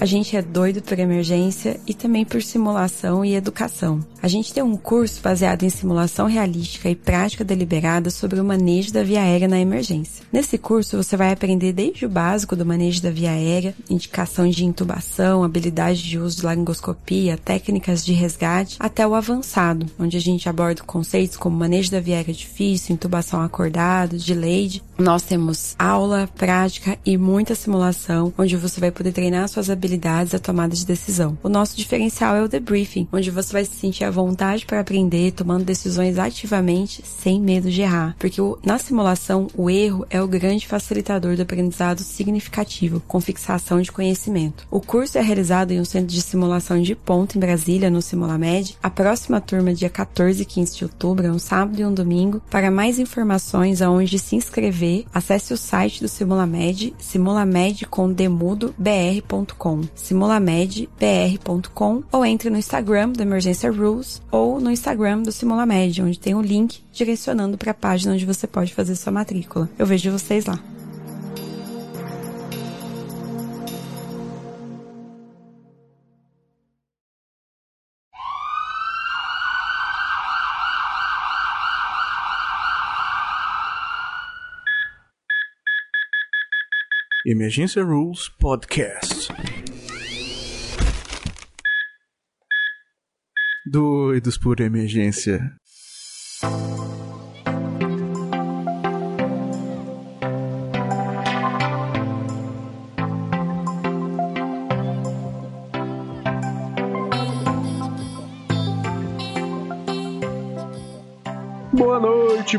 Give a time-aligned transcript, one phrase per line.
[0.00, 4.00] A gente é doido por emergência e também por simulação e educação.
[4.22, 8.94] A gente tem um curso baseado em simulação realística e prática deliberada sobre o manejo
[8.94, 10.24] da via aérea na emergência.
[10.32, 14.64] Nesse curso você vai aprender desde o básico do manejo da via aérea, indicação de
[14.64, 20.48] intubação, habilidade de uso de laringoscopia, técnicas de resgate, até o avançado, onde a gente
[20.48, 24.82] aborda conceitos como manejo da via aérea difícil, intubação acordado, delayed.
[24.98, 29.89] Nós temos aula, prática e muita simulação, onde você vai poder treinar suas habilidades
[30.34, 31.38] à tomada de decisão.
[31.42, 35.32] O nosso diferencial é o debriefing, onde você vai se sentir à vontade para aprender,
[35.32, 38.14] tomando decisões ativamente, sem medo de errar.
[38.18, 43.92] Porque na simulação, o erro é o grande facilitador do aprendizado significativo, com fixação de
[43.92, 44.66] conhecimento.
[44.70, 48.76] O curso é realizado em um centro de simulação de ponto em Brasília, no Simulamed.
[48.82, 52.40] A próxima turma, dia 14 e 15 de outubro, é um sábado e um domingo.
[52.50, 56.94] Para mais informações aonde se inscrever, acesse o site do Simulamed,
[59.94, 66.34] simulamedbr.com ou entre no Instagram do Emergência Rules ou no Instagram do Simulamed, onde tem
[66.34, 69.68] o um link direcionando para a página onde você pode fazer sua matrícula.
[69.78, 70.58] Eu vejo vocês lá.
[87.26, 89.30] Emergência Rules Podcast.
[93.66, 95.54] Doidos por emergência.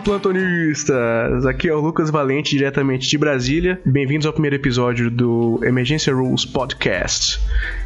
[0.01, 1.45] Plantonistas!
[1.45, 3.79] Aqui é o Lucas Valente, diretamente de Brasília.
[3.85, 7.39] Bem-vindos ao primeiro episódio do Emergência Rules Podcast.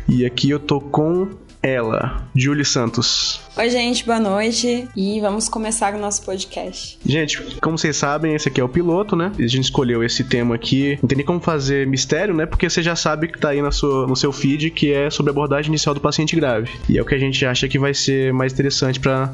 [0.07, 1.29] E aqui eu tô com
[1.61, 3.41] ela, Julie Santos.
[3.57, 4.87] Oi, gente, boa noite.
[4.95, 6.97] E vamos começar o nosso podcast.
[7.05, 9.31] Gente, como vocês sabem, esse aqui é o piloto, né?
[9.37, 10.97] A gente escolheu esse tema aqui.
[11.01, 12.45] Não tem nem como fazer mistério, né?
[12.45, 15.31] Porque você já sabe que tá aí na sua, no seu feed, que é sobre
[15.31, 16.69] a abordagem inicial do paciente grave.
[16.87, 19.33] E é o que a gente acha que vai ser mais interessante para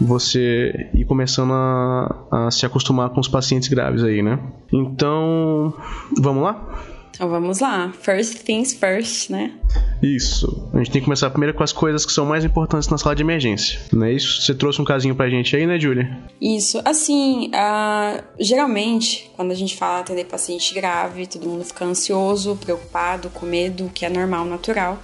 [0.00, 4.38] você ir começando a, a, se acostumar com os pacientes graves aí, né?
[4.72, 5.74] Então,
[6.16, 6.84] vamos lá?
[7.18, 7.92] Então vamos lá.
[8.00, 9.52] First things first, né?
[10.00, 10.70] Isso.
[10.72, 13.16] A gente tem que começar primeiro com as coisas que são mais importantes na sala
[13.16, 13.80] de emergência.
[13.92, 14.40] Não é isso?
[14.42, 16.16] Você trouxe um casinho pra gente aí, né, Julia?
[16.40, 16.80] Isso.
[16.84, 23.30] Assim, uh, geralmente, quando a gente fala atender paciente grave, todo mundo fica ansioso, preocupado,
[23.30, 25.02] com medo, que é normal, natural.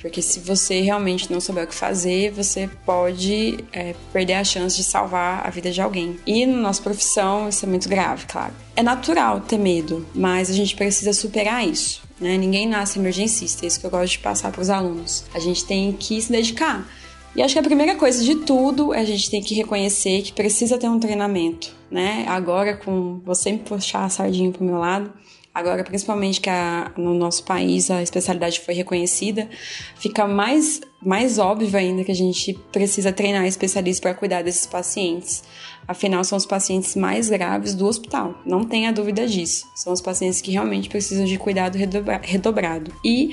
[0.00, 4.76] Porque se você realmente não souber o que fazer, você pode é, perder a chance
[4.76, 6.18] de salvar a vida de alguém.
[6.26, 8.52] E na nossa profissão, isso é muito grave, claro.
[8.74, 12.02] É natural ter medo, mas a gente precisa superar isso.
[12.20, 12.36] Né?
[12.36, 15.24] Ninguém nasce emergencista, é isso que eu gosto de passar para os alunos.
[15.34, 16.86] A gente tem que se dedicar.
[17.34, 20.32] E acho que a primeira coisa de tudo é a gente tem que reconhecer que
[20.32, 22.24] precisa ter um treinamento, né?
[22.28, 25.12] Agora, com você me puxar a sardinha pro meu lado,
[25.56, 29.48] Agora, principalmente que a, no nosso país a especialidade foi reconhecida,
[29.94, 35.42] fica mais, mais óbvio ainda que a gente precisa treinar especialistas para cuidar desses pacientes.
[35.88, 39.64] Afinal, são os pacientes mais graves do hospital, não tenha dúvida disso.
[39.74, 42.92] São os pacientes que realmente precisam de cuidado redobra redobrado.
[43.02, 43.30] E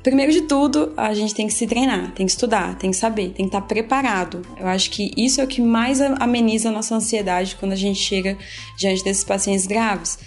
[0.00, 3.30] Primeiro de tudo, a gente tem que se treinar, tem que estudar, tem que saber,
[3.30, 4.42] tem que estar preparado.
[4.56, 7.98] Eu acho que isso é o que mais ameniza a nossa ansiedade quando a gente
[7.98, 8.38] chega
[8.76, 10.18] diante desses pacientes graves.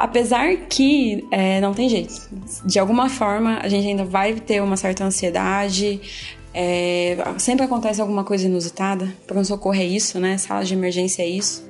[0.00, 2.14] Apesar que é, não tem jeito.
[2.64, 6.00] De alguma forma, a gente ainda vai ter uma certa ansiedade.
[6.54, 9.12] É, sempre acontece alguma coisa inusitada.
[9.26, 10.38] Pronto-socorro é isso, né?
[10.38, 11.69] Sala de emergência é isso.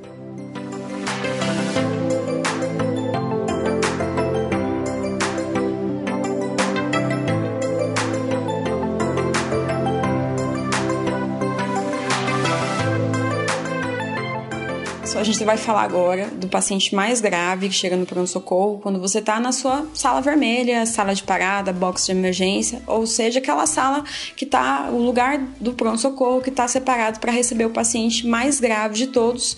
[15.21, 19.19] A gente vai falar agora do paciente mais grave que chega no pronto-socorro quando você
[19.19, 24.03] está na sua sala vermelha, sala de parada, box de emergência, ou seja, aquela sala
[24.35, 28.95] que está o lugar do pronto-socorro que está separado para receber o paciente mais grave
[28.95, 29.57] de todos.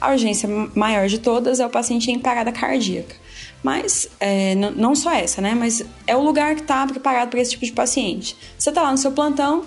[0.00, 3.14] A urgência maior de todas é o paciente em parada cardíaca.
[3.62, 5.54] Mas é, não só essa, né?
[5.54, 8.36] Mas é o lugar que está preparado para esse tipo de paciente.
[8.58, 9.64] Você está lá no seu plantão,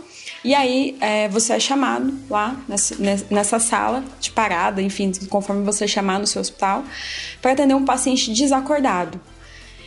[0.48, 2.96] e aí é, você é chamado lá nessa,
[3.30, 6.86] nessa sala de parada, enfim, conforme você é chamar no seu hospital,
[7.42, 9.20] para atender um paciente desacordado.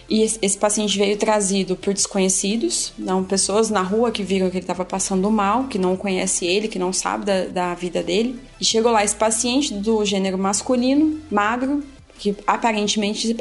[0.06, 4.64] E esse, paciente veio trazido por desconhecidos, não pessoas na rua que viram que ele
[4.64, 8.38] estava passando mal, que não conhece ele, que não sabe da, da vida dele.
[8.60, 11.82] E chegou lá esse paciente do gênero masculino, magro,
[12.18, 13.34] que aparentemente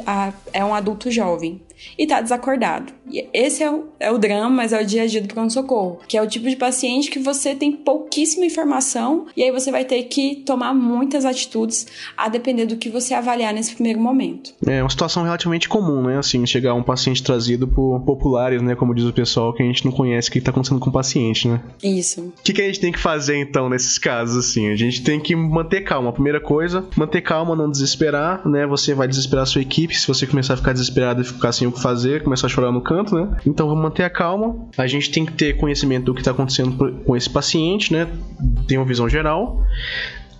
[0.54, 1.60] é um adulto jovem
[1.98, 2.92] e tá desacordado.
[3.10, 6.00] E esse é o, é o drama, mas é o dia a dia do pronto-socorro,
[6.06, 9.84] que é o tipo de paciente que você tem pouquíssima informação e aí você vai
[9.84, 11.86] ter que tomar muitas atitudes
[12.16, 14.52] a depender do que você avaliar nesse primeiro momento.
[14.66, 16.18] É uma situação relativamente comum, né?
[16.18, 18.74] Assim, chegar um paciente trazido por populares, né?
[18.74, 20.92] Como diz o pessoal, que a gente não conhece o que tá acontecendo com o
[20.92, 21.60] paciente, né?
[21.82, 22.20] Isso.
[22.20, 24.68] O que, que a gente tem que fazer então nesses casos, assim?
[24.68, 26.10] A gente tem que manter calma.
[26.10, 28.66] A primeira coisa, manter calma, não desesperar, né?
[28.66, 29.98] Você vai desesperar a sua equipe.
[29.98, 32.72] Se você começar a ficar desesperado e ficar sem o que fazer, começar a chorar
[32.72, 33.36] no canto, né?
[33.46, 34.56] Então vamos manter a calma.
[34.76, 38.08] A gente tem que ter conhecimento do que está acontecendo com esse paciente, né?
[38.66, 39.64] Tem uma visão geral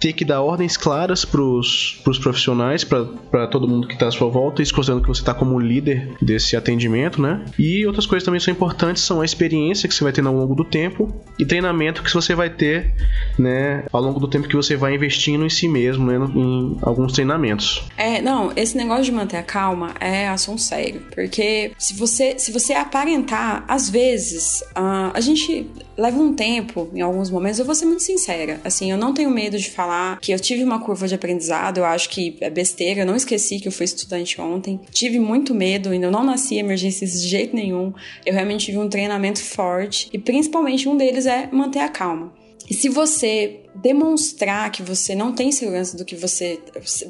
[0.01, 4.31] ter que dar ordens claras pros, pros profissionais, para todo mundo que tá à sua
[4.31, 7.45] volta, isso que você tá como líder desse atendimento, né?
[7.59, 10.55] E outras coisas também são importantes, são a experiência que você vai ter ao longo
[10.55, 12.95] do tempo e treinamento que você vai ter,
[13.39, 17.13] né, ao longo do tempo que você vai investindo em si mesmo, né, em alguns
[17.13, 17.85] treinamentos.
[17.97, 22.51] É, não, esse negócio de manter a calma é assunto sério, porque se você, se
[22.51, 25.67] você aparentar, às vezes, uh, a gente
[25.97, 29.31] leva um tempo, em alguns momentos, eu vou ser muito sincera, assim, eu não tenho
[29.31, 33.01] medo de falar que eu tive uma curva de aprendizado, eu acho que é besteira,
[33.01, 34.81] eu não esqueci que eu fui estudante ontem.
[34.93, 37.93] Tive muito medo, ainda não nasci emergências de jeito nenhum.
[38.25, 42.33] Eu realmente tive um treinamento forte e principalmente um deles é manter a calma.
[42.69, 46.61] E se você demonstrar que você não tem segurança do que você,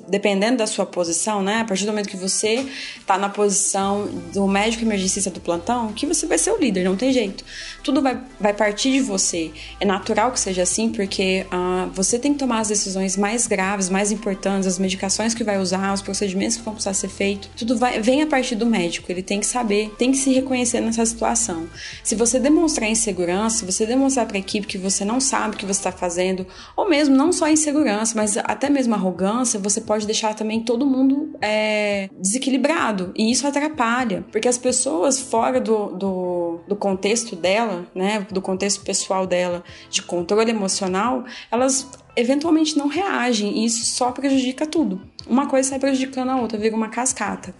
[0.08, 1.60] dependendo da sua posição, né?
[1.60, 2.66] A partir do momento que você
[3.06, 6.96] tá na posição do médico emergencista do plantão, que você vai ser o líder, não
[6.96, 7.44] tem jeito.
[7.82, 9.50] Tudo vai, vai partir de você.
[9.80, 13.88] É natural que seja assim, porque uh, você tem que tomar as decisões mais graves,
[13.88, 17.50] mais importantes, as medicações que vai usar, os procedimentos que vão precisar ser feitos.
[17.56, 19.10] Tudo vai, vem a partir do médico.
[19.10, 21.68] Ele tem que saber, tem que se reconhecer nessa situação.
[22.04, 25.58] Se você demonstrar insegurança, se você demonstrar para a equipe que você não sabe o
[25.58, 26.46] que você está fazendo,
[26.76, 31.36] ou mesmo não só insegurança, mas até mesmo arrogância, você pode deixar também todo mundo
[31.40, 33.12] é, desequilibrado.
[33.16, 38.82] E isso atrapalha, porque as pessoas fora do, do, do contexto dela, né, do contexto
[38.84, 45.00] pessoal dela, de controle emocional, elas eventualmente não reagem e isso só prejudica tudo.
[45.26, 47.54] Uma coisa sai prejudicando a outra, vira uma cascata.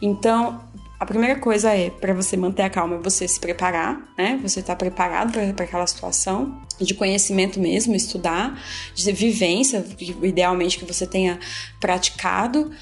[0.00, 0.60] Então,
[1.00, 4.38] a primeira coisa é para você manter a calma, é você se preparar, né?
[4.42, 8.60] Você tá preparado para aquela situação de conhecimento mesmo, estudar,
[8.94, 9.84] de vivência,
[10.22, 11.38] idealmente que você tenha
[11.78, 12.72] praticado.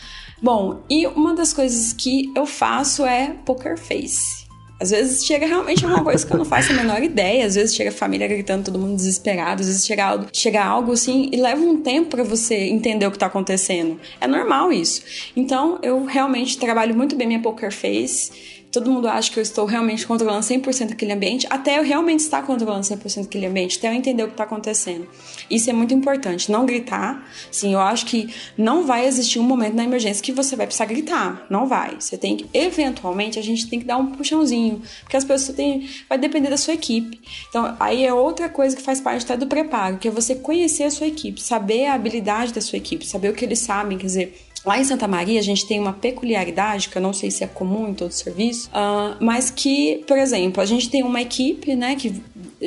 [0.40, 4.45] Bom, e uma das coisas que eu faço é poker face.
[4.78, 7.46] Às vezes chega realmente alguma coisa que eu não faço a menor ideia.
[7.46, 9.62] Às vezes chega a família gritando, todo mundo desesperado.
[9.62, 13.10] Às vezes chega algo, chega algo assim e leva um tempo para você entender o
[13.10, 13.98] que tá acontecendo.
[14.20, 15.02] É normal isso.
[15.34, 19.64] Então eu realmente trabalho muito bem minha poker face todo mundo acha que eu estou
[19.64, 23.92] realmente controlando 100% aquele ambiente, até eu realmente estar controlando 100% aquele ambiente, até eu
[23.92, 25.08] entender o que está acontecendo.
[25.50, 27.26] Isso é muito importante, não gritar.
[27.50, 30.86] Sim, eu acho que não vai existir um momento na emergência que você vai precisar
[30.86, 31.96] gritar, não vai.
[31.98, 35.88] Você tem que, eventualmente, a gente tem que dar um puxãozinho, porque as pessoas têm,
[36.08, 37.20] vai depender da sua equipe.
[37.48, 40.84] Então, aí é outra coisa que faz parte até do preparo, que é você conhecer
[40.84, 44.06] a sua equipe, saber a habilidade da sua equipe, saber o que eles sabem, quer
[44.06, 47.44] dizer, Lá em Santa Maria, a gente tem uma peculiaridade, que eu não sei se
[47.44, 51.76] é comum em todo serviço, uh, mas que, por exemplo, a gente tem uma equipe,
[51.76, 52.12] né, que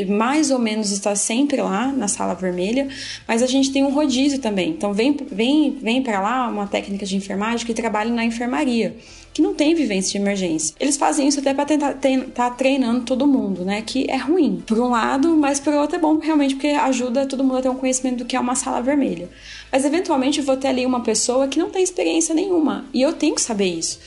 [0.08, 2.88] mais ou menos está sempre lá na sala vermelha,
[3.28, 4.70] mas a gente tem um rodízio também.
[4.70, 8.96] Então vem, vem, vem para lá uma técnica de enfermagem que trabalha na enfermaria
[9.34, 10.76] que não tem vivência de emergência.
[10.80, 13.82] Eles fazem isso até para tentar estar tá treinando todo mundo, né?
[13.82, 17.44] Que é ruim, por um lado, mas por outro é bom realmente porque ajuda todo
[17.44, 19.30] mundo a ter um conhecimento do que é uma sala vermelha.
[19.72, 23.14] Mas eventualmente eu vou ter ali uma pessoa que não tem experiência nenhuma e eu
[23.14, 24.00] tenho que saber isso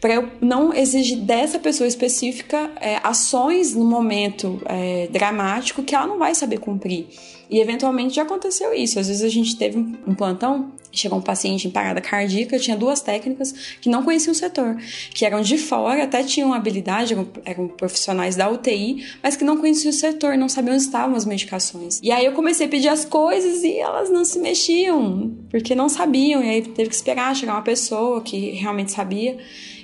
[0.00, 6.06] para eu não exigir dessa pessoa específica é, ações no momento é, dramático que ela
[6.06, 7.06] não vai saber cumprir.
[7.50, 8.98] E eventualmente já aconteceu isso.
[8.98, 13.00] Às vezes a gente teve um plantão, chegou um paciente em parada cardíaca, tinha duas
[13.00, 14.76] técnicas que não conheciam o setor,
[15.12, 19.56] que eram de fora, até tinham habilidade, eram, eram profissionais da UTI, mas que não
[19.56, 22.00] conheciam o setor, não sabiam onde estavam as medicações.
[22.02, 25.88] E aí eu comecei a pedir as coisas e elas não se mexiam, porque não
[25.88, 26.42] sabiam.
[26.42, 29.38] E aí teve que esperar chegar uma pessoa que realmente sabia.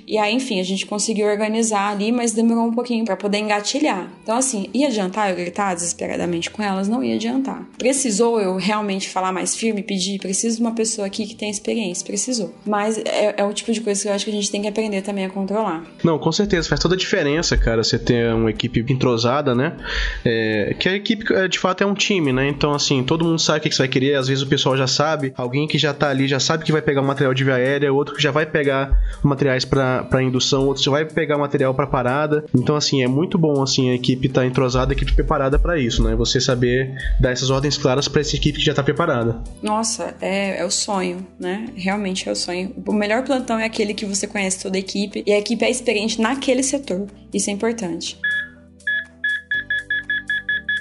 [0.07, 4.07] E aí, enfim, a gente conseguiu organizar ali, mas demorou um pouquinho para poder engatilhar.
[4.23, 6.87] Então, assim, ia adiantar eu gritar desesperadamente com elas?
[6.87, 7.67] Não ia adiantar.
[7.77, 12.05] Precisou eu realmente falar mais firme, pedir, preciso de uma pessoa aqui que tem experiência?
[12.05, 12.53] Precisou.
[12.65, 14.67] Mas é, é o tipo de coisa que eu acho que a gente tem que
[14.67, 15.83] aprender também a controlar.
[16.01, 19.75] Não, com certeza, faz toda a diferença, cara, você ter uma equipe entrosada, né?
[20.23, 22.47] É, que a equipe, é, de fato, é um time, né?
[22.47, 24.87] Então, assim, todo mundo sabe o que você vai querer, às vezes o pessoal já
[24.87, 27.55] sabe, alguém que já tá ali já sabe que vai pegar o material de via
[27.55, 31.73] aérea, outro que já vai pegar materiais para para indução, outro você vai pegar material
[31.73, 32.45] para parada.
[32.55, 35.79] Então assim, é muito bom assim a equipe estar tá entrosada, a equipe preparada para
[35.79, 36.15] isso, né?
[36.15, 39.41] Você saber dar essas ordens claras para essa equipe que já tá preparada.
[39.61, 41.67] Nossa, é, é o sonho, né?
[41.75, 42.73] Realmente é o sonho.
[42.85, 45.69] O melhor plantão é aquele que você conhece toda a equipe e a equipe é
[45.69, 47.07] experiente naquele setor.
[47.33, 48.17] Isso é importante.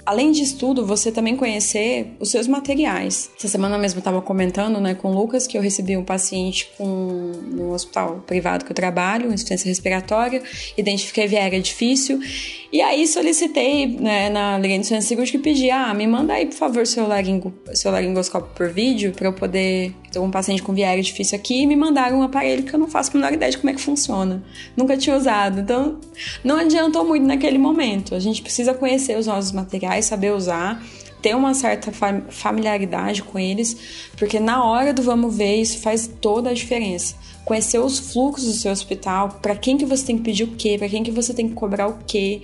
[0.06, 3.28] Além disso tudo, você também conhecer os seus materiais.
[3.36, 6.70] Essa semana mesmo eu estava comentando né, com o Lucas que eu recebi um paciente
[6.78, 10.40] com, no hospital privado que eu trabalho, insuficiência respiratória,
[10.78, 12.20] identifiquei viária difícil
[12.76, 16.44] e aí solicitei né, na Liga de Insuficiência Cirúrgica e pedi, ah, me manda aí,
[16.44, 20.74] por favor, seu, laringo, seu laringoscópio por vídeo para eu poder ter um paciente com
[20.74, 23.50] viária difícil aqui e me mandaram um aparelho que eu não faço a menor ideia
[23.50, 24.44] de como é que funciona.
[24.76, 25.60] Nunca tinha usado.
[25.60, 25.98] Então,
[26.44, 28.14] não adiantou muito naquele momento.
[28.14, 30.84] A gente precisa conhecer os nossos materiais, saber usar
[31.22, 31.90] ter uma certa
[32.28, 33.76] familiaridade com eles,
[34.18, 37.16] porque na hora do vamos ver isso faz toda a diferença.
[37.46, 40.76] Conhecer os fluxos do seu hospital, para quem que você tem que pedir o quê,
[40.76, 42.42] para quem que você tem que cobrar o quê.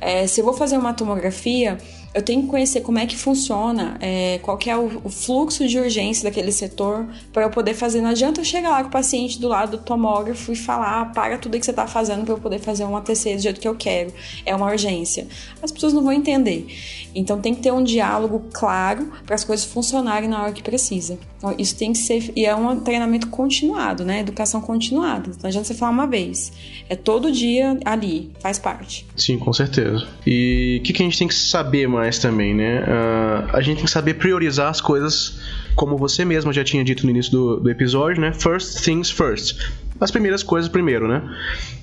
[0.00, 1.76] É, se eu vou fazer uma tomografia,
[2.14, 5.78] eu tenho que conhecer como é que funciona, é, qual é o, o, fluxo de
[5.78, 8.00] urgência daquele setor para eu poder fazer.
[8.00, 11.04] Não adianta eu chegar lá com o paciente do lado do tomógrafo e falar, ah,
[11.06, 13.66] para tudo que você está fazendo para eu poder fazer um ATC do jeito que
[13.66, 14.12] eu quero.
[14.46, 15.26] É uma urgência.
[15.60, 16.66] As pessoas não vão entender.
[17.14, 21.18] Então tem que ter um diálogo claro para as coisas funcionarem na hora que precisa.
[21.36, 24.20] Então isso tem que ser e é um treinamento continuado, né?
[24.20, 25.30] Educação continuada.
[25.42, 26.52] Não adianta você falar uma vez.
[26.88, 29.06] É todo dia ali, faz parte.
[29.16, 30.06] Sim, com certeza.
[30.26, 32.03] E o que, que a gente tem que saber mais?
[32.04, 32.80] Mais também, né?
[32.82, 35.40] Uh, a gente tem que saber priorizar as coisas,
[35.74, 38.32] como você mesmo já tinha dito no início do, do episódio, né?
[38.32, 39.58] First things first
[40.04, 41.22] as primeiras coisas primeiro, né?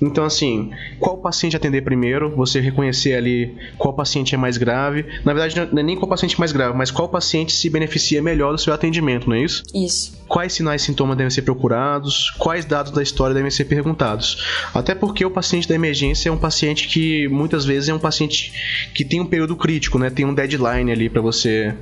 [0.00, 5.04] Então, assim, qual paciente atender primeiro, você reconhecer ali qual paciente é mais grave.
[5.24, 8.22] Na verdade, não é nem qual paciente é mais grave, mas qual paciente se beneficia
[8.22, 9.64] melhor do seu atendimento, não é isso?
[9.74, 10.22] Isso.
[10.28, 14.68] Quais sinais e sintomas devem ser procurados, quais dados da história devem ser perguntados.
[14.72, 18.52] Até porque o paciente da emergência é um paciente que muitas vezes é um paciente
[18.94, 20.10] que tem um período crítico, né?
[20.10, 21.74] Tem um deadline ali para você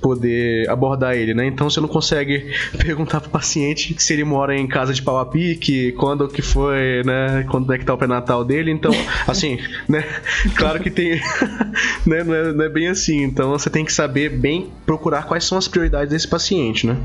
[0.00, 1.46] poder abordar ele, né?
[1.46, 5.26] Então você não consegue perguntar pro paciente se ele mora em casa de pau a
[5.26, 7.44] pique, quando que foi, né?
[7.50, 8.70] Quando é que tá o pré-natal dele.
[8.70, 8.92] Então,
[9.26, 10.04] assim, né?
[10.56, 11.20] Claro que tem.
[12.06, 13.22] né, não, é, não é bem assim.
[13.22, 16.96] Então você tem que saber bem procurar quais são as prioridades desse paciente, né?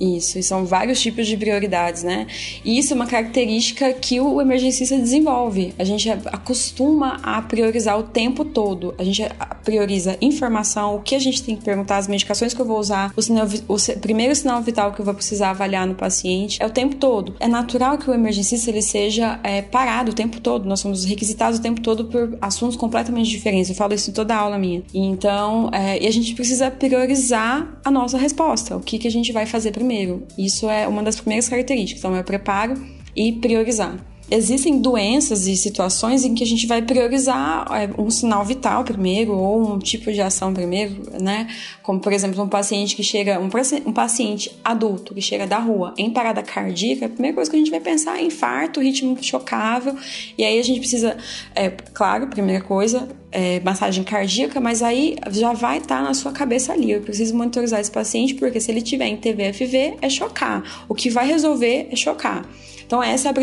[0.00, 2.26] Isso, e são vários tipos de prioridades, né?
[2.64, 5.74] E isso é uma característica que o emergencista desenvolve.
[5.78, 8.94] A gente acostuma a priorizar o tempo todo.
[8.96, 9.24] A gente
[9.64, 13.12] prioriza informação, o que a gente tem que perguntar, as medicações que eu vou usar,
[13.16, 16.62] o, sinal, o primeiro sinal vital que eu vou precisar avaliar no paciente.
[16.62, 17.34] É o tempo todo.
[17.40, 20.68] É natural que o emergencista ele seja é, parado o tempo todo.
[20.68, 23.68] Nós somos requisitados o tempo todo por assuntos completamente diferentes.
[23.68, 24.82] Eu falo isso em toda a aula minha.
[24.94, 28.76] Então, é, e a gente precisa priorizar a nossa resposta.
[28.76, 30.26] O que, que a gente vai fazer primeiro primeiro.
[30.36, 32.04] Isso é uma das primeiras características.
[32.04, 32.74] Então, é preparo
[33.16, 33.96] e priorizar.
[34.30, 39.32] Existem doenças e situações em que a gente vai priorizar é, um sinal vital primeiro
[39.32, 41.48] ou um tipo de ação primeiro, né?
[41.82, 43.48] Como, por exemplo, um paciente que chega, um,
[43.86, 47.58] um paciente adulto que chega da rua em parada cardíaca, a primeira coisa que a
[47.58, 49.96] gente vai pensar é infarto, ritmo chocável,
[50.36, 51.16] e aí a gente precisa,
[51.54, 56.32] é, claro, primeira coisa, é, massagem cardíaca, mas aí já vai estar tá na sua
[56.32, 56.92] cabeça ali.
[56.92, 60.84] Eu preciso monitorizar esse paciente porque se ele tiver em TVFV é chocar.
[60.86, 62.46] O que vai resolver é chocar.
[62.88, 63.34] Então, essa é a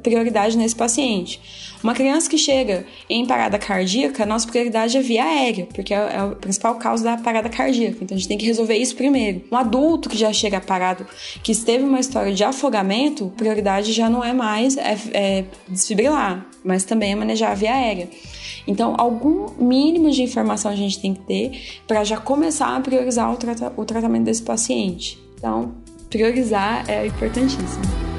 [0.00, 1.40] prioridade nesse paciente.
[1.82, 6.22] Uma criança que chega em parada cardíaca, nossa prioridade é via aérea, porque é, é
[6.22, 7.98] o principal causa da parada cardíaca.
[8.00, 9.42] Então, a gente tem que resolver isso primeiro.
[9.50, 11.04] Um adulto que já chega parado,
[11.42, 16.84] que esteve uma história de afogamento, prioridade já não é mais é, é desfibrilar, mas
[16.84, 18.08] também é manejar a via aérea.
[18.68, 23.32] Então, algum mínimo de informação a gente tem que ter para já começar a priorizar
[23.32, 25.18] o, trata o tratamento desse paciente.
[25.36, 25.74] Então,
[26.08, 28.11] priorizar é importantíssimo.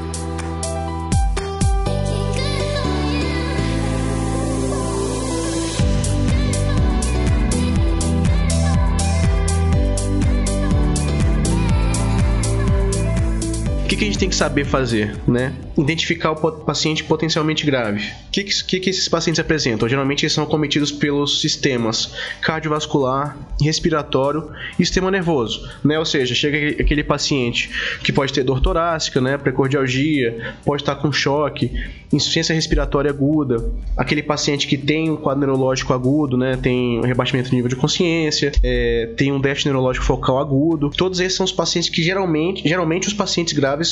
[13.95, 15.53] Que a gente tem que saber fazer, né?
[15.77, 18.01] Identificar o paciente potencialmente grave.
[18.27, 19.87] O que, que, que esses pacientes apresentam?
[19.87, 25.99] Geralmente eles são cometidos pelos sistemas cardiovascular, respiratório e sistema nervoso, né?
[25.99, 27.69] Ou seja, chega aquele paciente
[28.03, 29.37] que pode ter dor torácica, né?
[29.37, 31.71] Precordialgia, pode estar com choque,
[32.11, 36.57] insuficiência respiratória aguda, aquele paciente que tem um quadro neurológico agudo, né?
[36.61, 40.89] Tem um rebaixamento do nível de consciência, é, tem um déficit neurológico focal agudo.
[40.89, 43.82] Todos esses são os pacientes que geralmente, geralmente os pacientes graves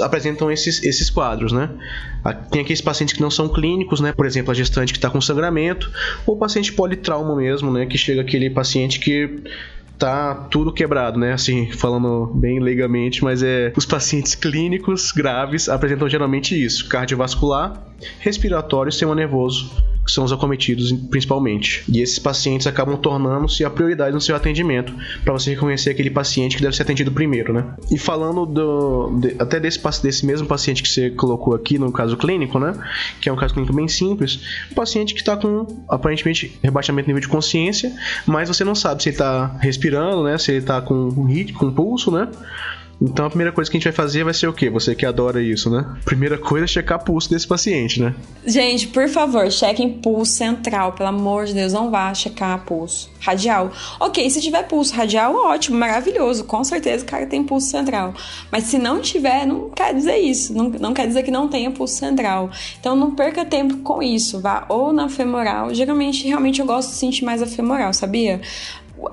[0.00, 1.68] apresentam esses, esses quadros, né?
[2.50, 4.12] Tem aqueles pacientes que não são clínicos, né?
[4.12, 5.90] Por exemplo, a gestante que está com sangramento,
[6.24, 7.84] ou paciente politrauma mesmo, né?
[7.84, 9.42] Que chega aquele paciente que
[9.98, 11.32] tá tudo quebrado, né?
[11.32, 17.82] Assim, falando bem leigamente, mas é os pacientes clínicos graves apresentam geralmente isso: cardiovascular,
[18.20, 19.70] respiratório e sistema nervoso,
[20.04, 21.84] que são os acometidos principalmente.
[21.88, 24.92] E esses pacientes acabam tornando-se a prioridade no seu atendimento,
[25.24, 27.74] para você reconhecer aquele paciente que deve ser atendido primeiro, né?
[27.90, 32.16] E falando do, de, até desse, desse mesmo paciente que você colocou aqui no caso
[32.16, 32.74] clínico, né?
[33.20, 37.12] Que é um caso clínico bem simples, um paciente que está com aparentemente rebaixamento de
[37.12, 37.92] nível de consciência,
[38.26, 40.38] mas você não sabe se ele está respirando, né?
[40.38, 42.28] Se ele está com um ritmo, com pulso, né?
[43.02, 44.70] Então a primeira coisa que a gente vai fazer vai ser o quê?
[44.70, 45.84] Você que adora isso, né?
[46.04, 48.14] Primeira coisa é checar pulso desse paciente, né?
[48.46, 53.72] Gente, por favor, chequem pulso central, pelo amor de Deus, não vá checar pulso radial.
[53.98, 58.14] Ok, se tiver pulso radial, ótimo, maravilhoso, com certeza o cara tem pulso central.
[58.50, 61.70] Mas se não tiver, não quer dizer isso, não, não quer dizer que não tenha
[61.72, 62.50] pulso central.
[62.78, 65.74] Então não perca tempo com isso, vá ou na femoral.
[65.74, 68.40] Geralmente, realmente eu gosto de sentir mais a femoral, sabia?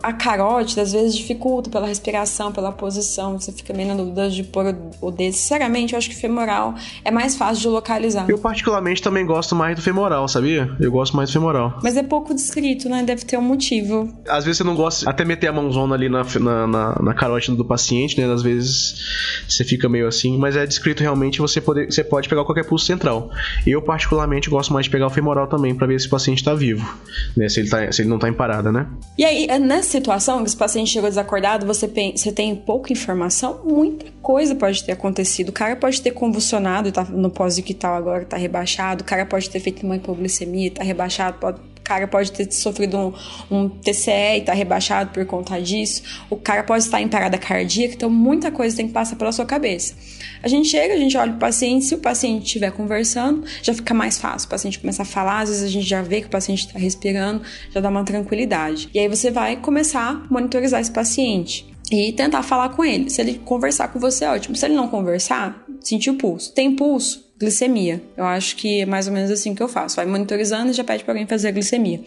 [0.01, 4.43] A carótida às vezes dificulta pela respiração, pela posição, você fica meio na dúvida de
[4.43, 5.33] pôr o dedo.
[5.33, 8.29] Sinceramente, eu acho que femoral é mais fácil de localizar.
[8.29, 10.69] Eu particularmente também gosto mais do femoral, sabia?
[10.79, 11.79] Eu gosto mais do femoral.
[11.83, 13.03] Mas é pouco descrito, né?
[13.03, 14.13] Deve ter um motivo.
[14.27, 17.55] Às vezes você não gosta até meter a mãozona ali na, na, na, na carótida
[17.55, 18.31] do paciente, né?
[18.31, 22.43] Às vezes você fica meio assim, mas é descrito realmente você, poder, você pode pegar
[22.43, 23.29] qualquer pulso central.
[23.65, 26.53] Eu particularmente gosto mais de pegar o femoral também para ver se o paciente tá
[26.53, 26.87] vivo,
[27.35, 27.49] né?
[27.49, 28.87] Se ele, tá, se ele não tá em parada, né?
[29.17, 29.78] E aí, né?
[29.79, 34.83] Nessa situação, que esse paciente chegou desacordado, você, você tem pouca informação, muita coisa pode
[34.83, 35.49] ter acontecido.
[35.49, 39.01] O cara pode ter convulsionado, tá no pós-ictal agora, tá rebaixado.
[39.03, 41.39] O cara pode ter feito uma hipoglicemia, tá rebaixado.
[41.39, 43.13] Pode, o cara pode ter sofrido um,
[43.49, 46.03] um TCE e tá rebaixado por conta disso.
[46.29, 47.95] O cara pode estar em parada cardíaca.
[47.95, 49.95] Então, muita coisa tem que passar pela sua cabeça.
[50.43, 53.91] A gente chega, a gente olha o paciente, se o paciente estiver conversando, já fica
[53.91, 54.45] mais fácil.
[54.45, 56.77] O paciente começa a falar, às vezes a gente já vê que o paciente está
[56.77, 57.41] respirando,
[57.73, 58.87] já dá uma tranquilidade.
[58.93, 63.09] E aí você vai começar a monitorizar esse paciente e tentar falar com ele.
[63.09, 64.55] Se ele conversar com você, ótimo.
[64.55, 66.53] Se ele não conversar, sentir o pulso.
[66.53, 67.28] Tem pulso?
[67.39, 68.01] Glicemia.
[68.17, 69.95] Eu acho que é mais ou menos assim que eu faço.
[69.95, 72.01] Vai monitorizando e já pede para alguém fazer a glicemia.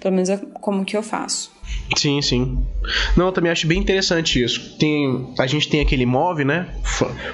[0.00, 1.52] Pelo menos é como que eu faço.
[1.96, 2.58] Sim, sim.
[3.16, 4.76] Não, eu também acho bem interessante isso.
[4.78, 6.68] Tem, a gente tem aquele MOV, né?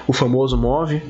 [0.07, 1.01] O famoso MOV,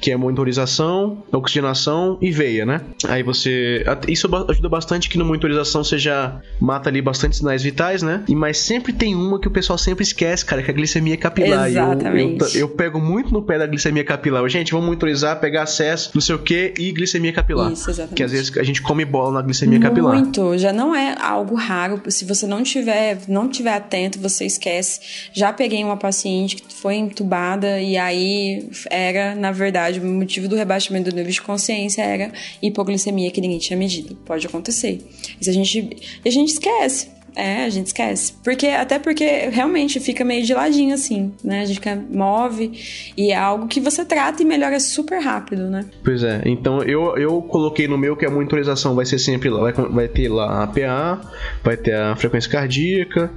[0.00, 2.80] que é monitorização, oxigenação e veia, né?
[3.08, 3.84] Aí você.
[4.08, 8.24] Isso ajuda bastante que no monitorização você já mata ali bastante sinais vitais, né?
[8.28, 11.16] E mas sempre tem uma que o pessoal sempre esquece, cara, que é a glicemia
[11.16, 11.68] capilar.
[11.68, 12.42] Exatamente.
[12.42, 14.46] Eu, eu, eu, pego muito no pé da glicemia capilar.
[14.48, 17.72] Gente, vamos monitorizar, pegar acesso, não sei o que, e glicemia capilar.
[17.72, 18.16] Isso, exatamente.
[18.16, 20.14] Que às vezes a gente come bola na glicemia muito, capilar.
[20.14, 22.00] Muito, já não é algo raro.
[22.08, 25.00] Se você não tiver, não tiver atento, você esquece.
[25.32, 30.54] Já peguei uma paciente que foi entubada e aí era, na verdade, o motivo do
[30.54, 34.14] rebaixamento do nível de consciência era hipoglicemia que ninguém tinha medido.
[34.24, 35.00] Pode acontecer.
[35.44, 37.20] E a gente, a gente esquece.
[37.36, 38.34] É, a gente esquece.
[38.42, 41.60] Porque, até porque realmente fica meio de ladinho assim, né?
[41.60, 42.72] A gente move
[43.16, 45.84] e é algo que você trata e melhora super rápido, né?
[46.04, 46.42] Pois é.
[46.44, 50.08] Então eu, eu coloquei no meu que a monitorização vai ser sempre lá, vai, vai
[50.08, 51.20] ter lá a PA,
[51.62, 53.30] vai ter a frequência cardíaca,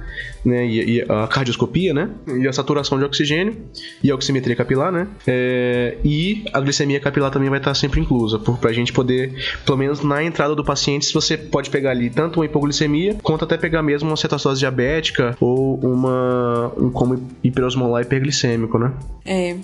[0.44, 0.66] né?
[0.66, 2.10] E, e, a cardioscopia, né?
[2.26, 3.56] E a saturação de oxigênio
[4.02, 5.08] e a oximetria capilar, né?
[5.26, 9.32] É, e a glicemia capilar também vai estar sempre inclusa, por, pra gente poder,
[9.64, 13.56] pelo menos na entrada do paciente, você pode pegar ali tanto uma hipoglicemia, quanto até
[13.56, 18.92] pegar mesmo uma cetose diabética ou uma um como hiperosmolar hiperglicêmico, né?
[19.24, 19.56] É.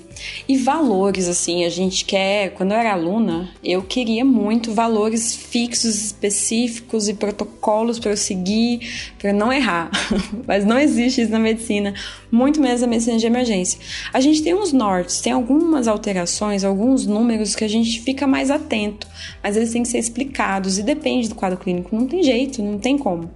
[0.48, 2.50] E valores, assim, a gente quer.
[2.50, 9.12] Quando eu era aluna, eu queria muito valores fixos, específicos e protocolos para eu seguir,
[9.18, 9.90] para não errar.
[10.46, 11.92] Mas não existe isso na medicina,
[12.30, 13.80] muito menos na medicina de emergência.
[14.12, 18.52] A gente tem uns nortes, tem algumas alterações, alguns números que a gente fica mais
[18.52, 19.04] atento,
[19.42, 22.78] mas eles têm que ser explicados e depende do quadro clínico, não tem jeito, não
[22.78, 23.28] tem como.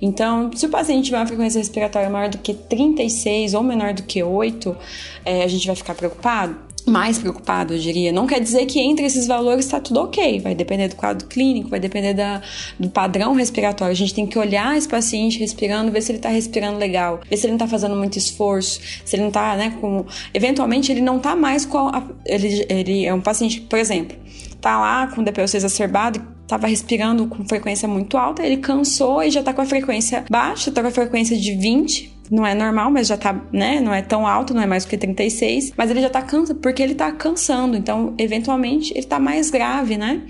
[0.00, 4.02] Então, se o paciente tiver uma frequência respiratória maior do que 36 ou menor do
[4.02, 4.74] que 8,
[5.22, 8.12] é, a gente vai ficar preocupado mais preocupado, eu diria.
[8.12, 10.40] Não quer dizer que entre esses valores está tudo ok.
[10.40, 12.42] Vai depender do quadro clínico, vai depender da,
[12.78, 13.92] do padrão respiratório.
[13.92, 17.36] A gente tem que olhar esse paciente respirando, ver se ele está respirando legal, ver
[17.36, 20.04] se ele não está fazendo muito esforço, se ele não está, né, com.
[20.32, 21.88] Eventualmente ele não está mais com.
[21.88, 24.16] A, ele, ele é um paciente, por exemplo,
[24.60, 29.38] tá lá com DPOC exacerbado estava respirando com frequência muito alta, ele cansou e já
[29.38, 33.08] está com a frequência baixa, está com a frequência de 20, não é normal, mas
[33.08, 33.80] já tá, né?
[33.80, 36.58] Não é tão alto, não é mais do que 36, mas ele já tá cansado,
[36.60, 40.22] porque ele tá cansando, então, eventualmente, ele tá mais grave, né?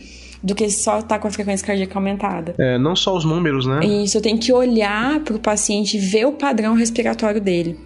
[0.42, 2.54] do que só tá com a frequência cardíaca aumentada.
[2.58, 3.80] É, não só os números, né?
[3.84, 7.78] Isso, eu tenho que olhar para o paciente e ver o padrão respiratório dele,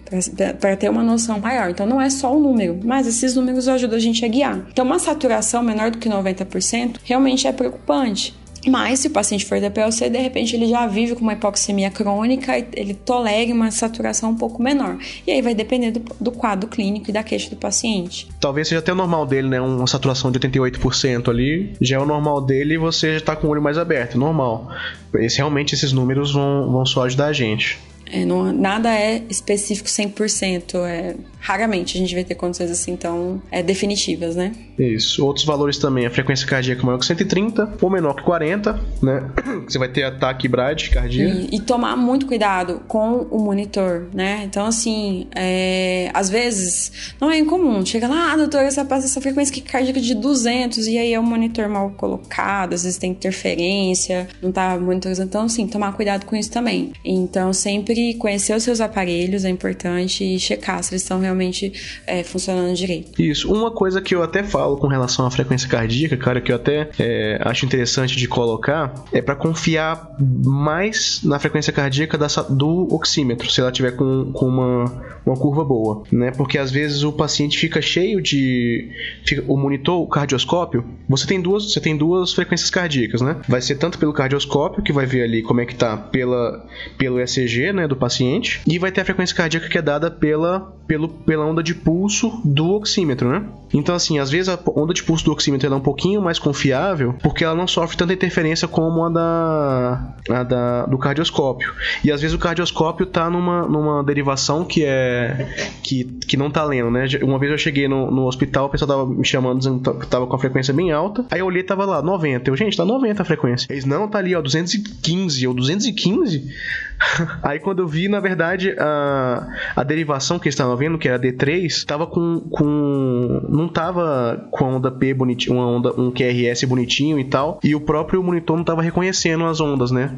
[0.59, 1.69] para ter uma noção maior.
[1.69, 4.65] Então, não é só o número, mas esses números ajudam a gente a guiar.
[4.71, 8.33] Então, uma saturação menor do que 90% realmente é preocupante.
[8.67, 11.89] Mas se o paciente for da PLC, de repente ele já vive com uma hipoxemia
[11.89, 14.97] crônica e ele tolere uma saturação um pouco menor.
[15.25, 18.27] E aí vai depender do, do quadro clínico e da queixa do paciente.
[18.39, 19.61] Talvez seja até o normal dele, né?
[19.61, 21.73] Uma saturação de 88% ali.
[21.81, 24.17] Já é o normal dele e você já tá com o olho mais aberto.
[24.17, 24.69] Normal.
[25.15, 27.79] Esse, realmente esses números vão, vão só ajudar a gente.
[28.11, 30.75] É, não, nada é específico 100%.
[30.85, 34.51] É, raramente a gente vai ter condições assim tão é, definitivas, né?
[34.77, 35.25] Isso.
[35.25, 39.31] Outros valores também, a frequência cardíaca maior que 130 ou menor que 40, né?
[39.67, 41.35] Você vai ter ataque brad cardíaco.
[41.51, 44.43] E, e, tomar muito cuidado com o monitor, né?
[44.43, 47.85] Então, assim, é, às vezes não é incomum.
[47.85, 51.67] Chega lá, ah, doutor, essa essa frequência cardíaca de 200 e aí é o monitor
[51.69, 55.29] mal colocado, às vezes tem interferência, não tá monitorizando.
[55.29, 56.93] Então, assim, tomar cuidado com isso também.
[57.03, 61.73] Então, sempre conhecer os seus aparelhos é importante e checar se eles estão realmente realmente
[62.07, 63.21] é, funcionando direito.
[63.21, 63.51] Isso.
[63.51, 66.89] Uma coisa que eu até falo com relação à frequência cardíaca, cara, que eu até
[66.97, 73.49] é, acho interessante de colocar, é para confiar mais na frequência cardíaca da, do oxímetro,
[73.49, 74.85] se ela tiver com, com uma,
[75.25, 76.31] uma curva boa, né?
[76.31, 78.89] Porque às vezes o paciente fica cheio de.
[79.25, 83.37] Fica, o monitor, o cardioscópio, você tem duas, você tem duas frequências cardíacas, né?
[83.47, 86.65] Vai ser tanto pelo cardioscópio, que vai ver ali como é que tá pela,
[86.97, 90.73] pelo ECG, né, do paciente, e vai ter a frequência cardíaca que é dada pela,
[90.87, 93.43] pelo pela onda de pulso do oxímetro, né?
[93.73, 97.15] Então, assim, às vezes a onda de pulso do oxímetro é um pouquinho mais confiável
[97.21, 101.73] porque ela não sofre tanta interferência como a da, a da do cardioscópio.
[102.03, 105.47] E às vezes o cardioscópio tá numa, numa derivação que é
[105.83, 107.05] que, que não tá lendo, né?
[107.21, 110.27] Uma vez eu cheguei no, no hospital, o pessoal tava me chamando dizendo que tava
[110.27, 111.25] com a frequência bem alta.
[111.31, 112.49] Aí eu olhei tava lá, 90.
[112.49, 113.67] Eu, gente, tá 90 a frequência.
[113.69, 116.49] Eles, não, tá ali, ó, 215 ou 215.
[117.43, 121.19] Aí quando eu vi, na verdade, a, a derivação que eles estavam vendo, que era
[121.19, 123.41] D3, tava com, com.
[123.49, 127.59] Não tava com a onda P bonitinho, uma onda, um QRS bonitinho e tal.
[127.63, 130.11] E o próprio monitor não tava reconhecendo as ondas, né?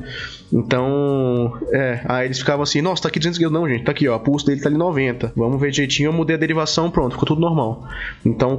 [0.51, 1.57] Então.
[1.71, 4.15] É, aí eles ficavam assim, nossa, tá aqui 200 Não, gente, tá aqui, ó.
[4.15, 5.33] A pulso dele tá ali 90.
[5.35, 7.87] Vamos ver direitinho, eu mudei a derivação, pronto, ficou tudo normal.
[8.25, 8.57] Então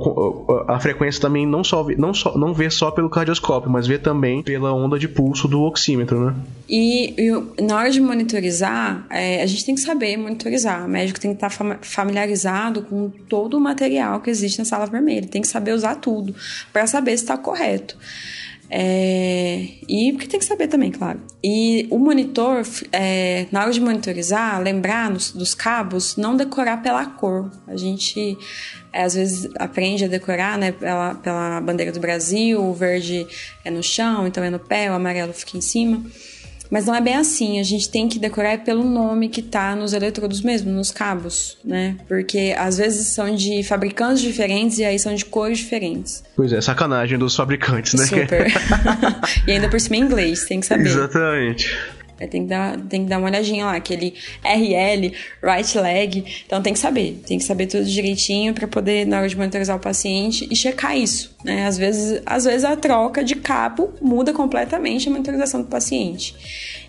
[0.66, 4.42] a frequência também não só, não só não vê só pelo cardioscópio, mas vê também
[4.42, 6.34] pela onda de pulso do oxímetro, né?
[6.68, 10.84] E, e na hora de monitorizar, é, a gente tem que saber monitorizar.
[10.84, 15.26] O médico tem que estar familiarizado com todo o material que existe na sala vermelha,
[15.26, 16.34] tem que saber usar tudo
[16.72, 17.96] para saber se está correto.
[18.70, 21.20] É, e porque tem que saber também, claro.
[21.42, 27.06] E o monitor, é, na hora de monitorizar, lembrar nos, dos cabos, não decorar pela
[27.06, 27.50] cor.
[27.66, 28.36] A gente
[28.92, 33.26] é, às vezes aprende a decorar né, pela, pela bandeira do Brasil, o verde
[33.64, 36.04] é no chão, então é no pé, o amarelo fica em cima.
[36.70, 39.92] Mas não é bem assim, a gente tem que decorar pelo nome que tá nos
[39.92, 41.96] eletrodos mesmo, nos cabos, né?
[42.06, 46.22] Porque às vezes são de fabricantes diferentes e aí são de cores diferentes.
[46.36, 48.06] Pois é, sacanagem dos fabricantes, né?
[48.06, 48.46] Super.
[49.46, 50.86] e ainda por cima em inglês, tem que saber.
[50.86, 51.76] Exatamente.
[52.18, 56.24] É, tem, que dar, tem que dar uma olhadinha lá, aquele RL, right leg.
[56.46, 59.76] Então tem que saber, tem que saber tudo direitinho para poder, na hora de monitorizar
[59.76, 61.36] o paciente, e checar isso.
[61.44, 61.66] Né?
[61.66, 66.34] Às, vezes, às vezes a troca de cabo muda completamente a monitorização do paciente.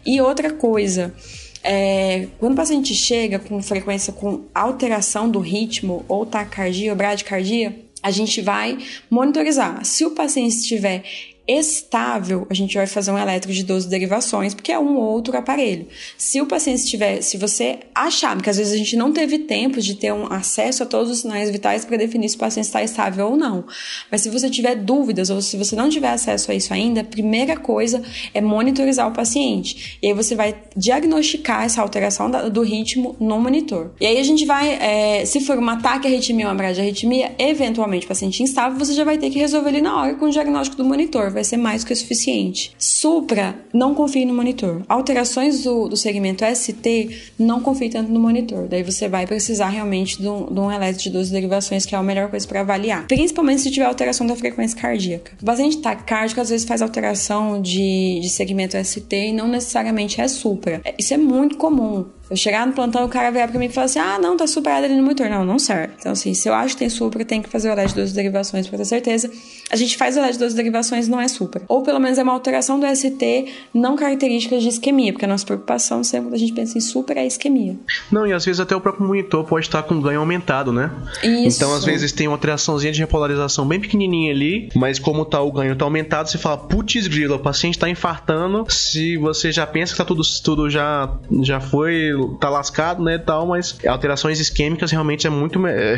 [0.06, 1.14] E outra coisa.
[1.62, 7.76] É, quando o paciente chega com frequência com alteração do ritmo, ou taquicardia ou bradicardia,
[8.02, 8.78] a gente vai
[9.10, 9.84] monitorizar.
[9.84, 11.04] Se o paciente estiver
[11.50, 15.88] estável, a gente vai fazer um eletro de 12 derivações, porque é um outro aparelho.
[16.16, 19.82] Se o paciente estiver, se você achar, porque às vezes a gente não teve tempo
[19.82, 22.84] de ter um acesso a todos os sinais vitais para definir se o paciente está
[22.84, 23.66] estável ou não.
[24.12, 27.04] Mas se você tiver dúvidas ou se você não tiver acesso a isso ainda, a
[27.04, 29.98] primeira coisa é monitorizar o paciente.
[30.04, 33.92] E aí você vai diagnosticar essa alteração do ritmo no monitor.
[34.00, 38.06] E aí a gente vai, é, se for um ataque arritmia ou uma arritmia, eventualmente
[38.06, 40.86] paciente instável, você já vai ter que resolver ali na hora com o diagnóstico do
[40.86, 42.74] monitor vai ser mais que o suficiente.
[42.78, 44.84] Supra, não confie no monitor.
[44.90, 48.68] Alterações do, do segmento ST, não confie tanto no monitor.
[48.68, 52.04] Daí você vai precisar realmente de um, de um de 12 derivações, que é a
[52.04, 53.08] melhor coisa para avaliar.
[53.08, 55.32] Principalmente se tiver alteração da frequência cardíaca.
[55.42, 60.28] O paciente taquicárdico às vezes faz alteração de, de segmento ST e não necessariamente é
[60.28, 60.82] supra.
[60.84, 62.06] É, isso é muito comum.
[62.30, 64.46] Eu chegar no plantão, o cara vier pra mim e falar assim: ah, não, tá
[64.46, 65.30] superado ali no monitor.
[65.30, 65.94] Não, não serve.
[66.00, 68.14] Então, assim, se eu acho que tem supra, tem que fazer o LED de 12
[68.14, 69.32] derivações pra ter certeza.
[69.72, 71.64] A gente faz o LED de 12 derivações não é supra.
[71.68, 75.46] Ou pelo menos é uma alteração do ST não características de isquemia, porque a nossa
[75.46, 77.76] preocupação sempre quando a gente pensa em supra é isquemia.
[78.12, 80.92] Não, e às vezes até o próprio monitor pode estar com ganho aumentado, né?
[81.24, 81.58] Isso.
[81.58, 85.52] Então, às vezes tem uma alteraçãozinha de repolarização bem pequenininha ali, mas como tá o
[85.52, 88.66] ganho tá aumentado, você fala, putz grila, o paciente tá infartando.
[88.70, 91.12] Se você já pensa que tá tudo, tudo já,
[91.42, 95.98] já foi tá lascado, né, tal, mas alterações isquêmicas realmente é muito é,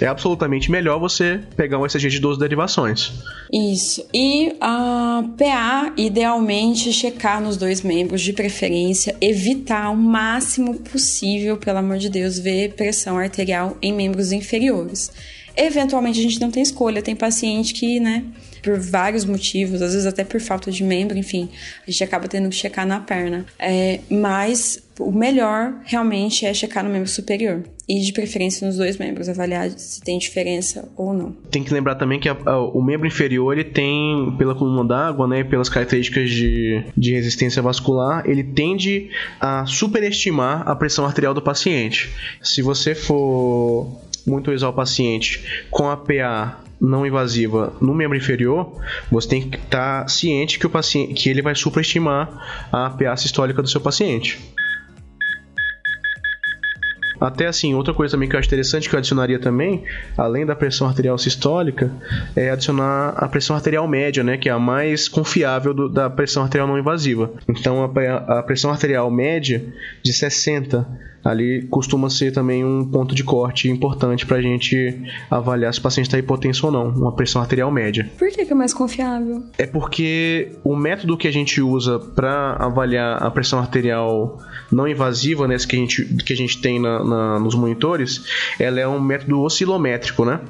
[0.00, 3.12] é absolutamente melhor você pegar um ECG de 12 derivações.
[3.52, 4.04] Isso.
[4.12, 11.78] E a PA, idealmente checar nos dois membros de preferência, evitar o máximo possível, pelo
[11.78, 15.10] amor de Deus, ver pressão arterial em membros inferiores.
[15.56, 18.24] Eventualmente a gente não tem escolha, tem paciente que, né,
[18.64, 21.50] por vários motivos, às vezes até por falta de membro, enfim,
[21.86, 23.44] a gente acaba tendo que checar na perna.
[23.58, 27.62] É, mas o melhor realmente é checar no membro superior.
[27.86, 31.32] E de preferência nos dois membros, avaliar se tem diferença ou não.
[31.50, 35.28] Tem que lembrar também que a, a, o membro inferior, ele tem, pela coluna d'água,
[35.28, 41.42] né, pelas características de, de resistência vascular, ele tende a superestimar a pressão arterial do
[41.42, 42.10] paciente.
[42.40, 48.80] Se você for muito usar o paciente com a PA não invasiva no membro inferior,
[49.10, 53.16] você tem que estar tá ciente que o paciente que ele vai superestimar a PA
[53.16, 54.40] sistólica do seu paciente.
[57.20, 59.84] Até assim, outra coisa também que eu acho interessante que eu adicionaria também,
[60.16, 61.90] além da pressão arterial sistólica,
[62.36, 66.42] é adicionar a pressão arterial média, né, que é a mais confiável do, da pressão
[66.42, 67.32] arterial não invasiva.
[67.48, 69.64] Então, a, a pressão arterial média
[70.02, 70.86] de 60
[71.24, 74.94] ali costuma ser também um ponto de corte importante para a gente
[75.30, 78.10] avaliar se o paciente está hipotenso ou não, uma pressão arterial média.
[78.18, 79.42] Por que, que, é mais confiável?
[79.56, 84.38] É porque o método que a gente usa para avaliar a pressão arterial
[84.70, 88.24] não invasiva, né, que a gente, que a gente tem na, na, nos monitores,
[88.58, 90.40] ela é um método oscilométrico, né?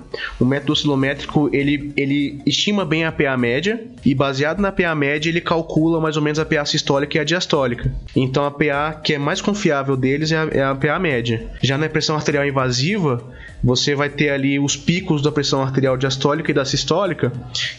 [0.41, 5.29] O método oscilométrico ele, ele estima bem a PA média e baseado na PA média
[5.29, 7.93] ele calcula mais ou menos a PA sistólica e a diastólica.
[8.17, 11.47] Então a PA que é mais confiável deles é a, é a média.
[11.63, 13.23] Já na pressão arterial invasiva,
[13.63, 17.33] você vai ter ali os picos da pressão arterial diastólica e da sistólica,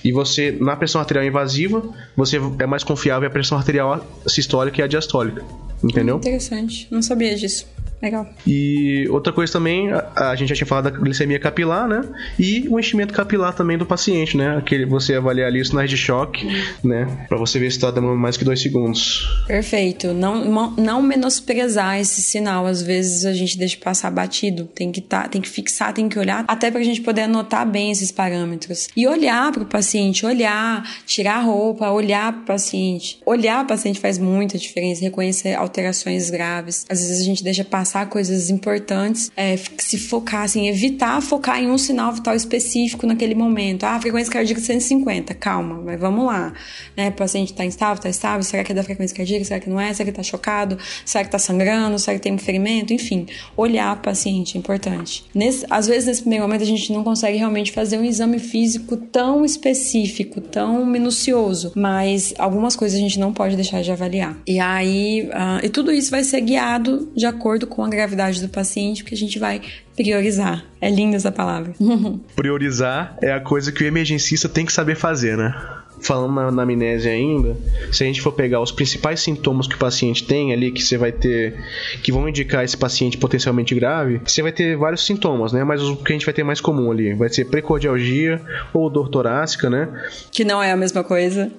[0.04, 1.84] e você, na pressão arterial invasiva,
[2.16, 5.44] você é mais confiável a pressão arterial sistólica e a diastólica.
[5.84, 6.18] Entendeu?
[6.18, 6.88] Interessante.
[6.90, 7.68] Não sabia disso.
[8.02, 8.28] Legal.
[8.46, 12.02] E outra coisa também, a, a, gente já tinha falado da glicemia capilar, né?
[12.38, 14.58] E o enchimento capilar também do paciente, né?
[14.58, 16.46] Aquele você avaliar ali os sinais de choque,
[16.84, 17.26] né?
[17.28, 19.44] Pra você ver se tá demorando mais que dois segundos.
[19.48, 20.14] Perfeito.
[20.14, 22.68] Não, não menosprezar esse sinal.
[22.68, 24.66] Às vezes a gente deixa passar batido.
[24.66, 27.92] Tem que, tá, tem que fixar, tem que olhar, até pra gente poder anotar bem
[27.92, 28.90] esses parâmetros.
[28.96, 33.20] E olhar pro paciente, olhar, tirar a roupa, olhar pro paciente.
[33.26, 36.86] Olhar o paciente faz muita diferença, reconhecer alterações graves.
[36.90, 41.62] Às vezes a gente deixa passar passar coisas importantes, é, se focar, assim, evitar focar
[41.62, 43.84] em um sinal vital específico naquele momento.
[43.84, 46.52] Ah, frequência cardíaca 150, calma, mas vamos lá.
[46.98, 47.10] Né?
[47.10, 49.80] O paciente está instável, está estável, será que é da frequência cardíaca, será que não
[49.80, 49.94] é?
[49.94, 50.80] Será que está chocado?
[51.06, 52.00] Será que está sangrando?
[52.00, 52.92] Será que tem um ferimento?
[52.92, 55.24] Enfim, olhar o paciente é importante.
[55.36, 58.98] Nesse, às vezes, nesse primeiro momento, a gente não consegue realmente fazer um exame físico
[58.98, 64.36] tão específico, tão minucioso, mas algumas coisas a gente não pode deixar de avaliar.
[64.48, 68.48] E aí, uh, e tudo isso vai ser guiado de acordo com a gravidade do
[68.48, 69.62] paciente, porque a gente vai
[69.96, 70.64] priorizar.
[70.80, 71.74] É linda essa palavra.
[72.36, 75.54] priorizar é a coisa que o emergencista tem que saber fazer, né?
[76.02, 77.58] falando na, na amnésia ainda,
[77.92, 80.98] se a gente for pegar os principais sintomas que o paciente tem ali, que você
[80.98, 81.56] vai ter,
[82.04, 85.64] que vão indicar esse paciente potencialmente grave, você vai ter vários sintomas, né?
[85.64, 88.40] Mas o que a gente vai ter mais comum ali vai ser precordialgia
[88.72, 89.90] ou dor torácica, né?
[90.32, 91.52] Que não é a mesma coisa.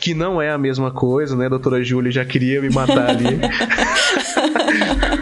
[0.00, 1.46] Que não é a mesma coisa, né?
[1.46, 3.38] A doutora Júlia já queria me matar ali.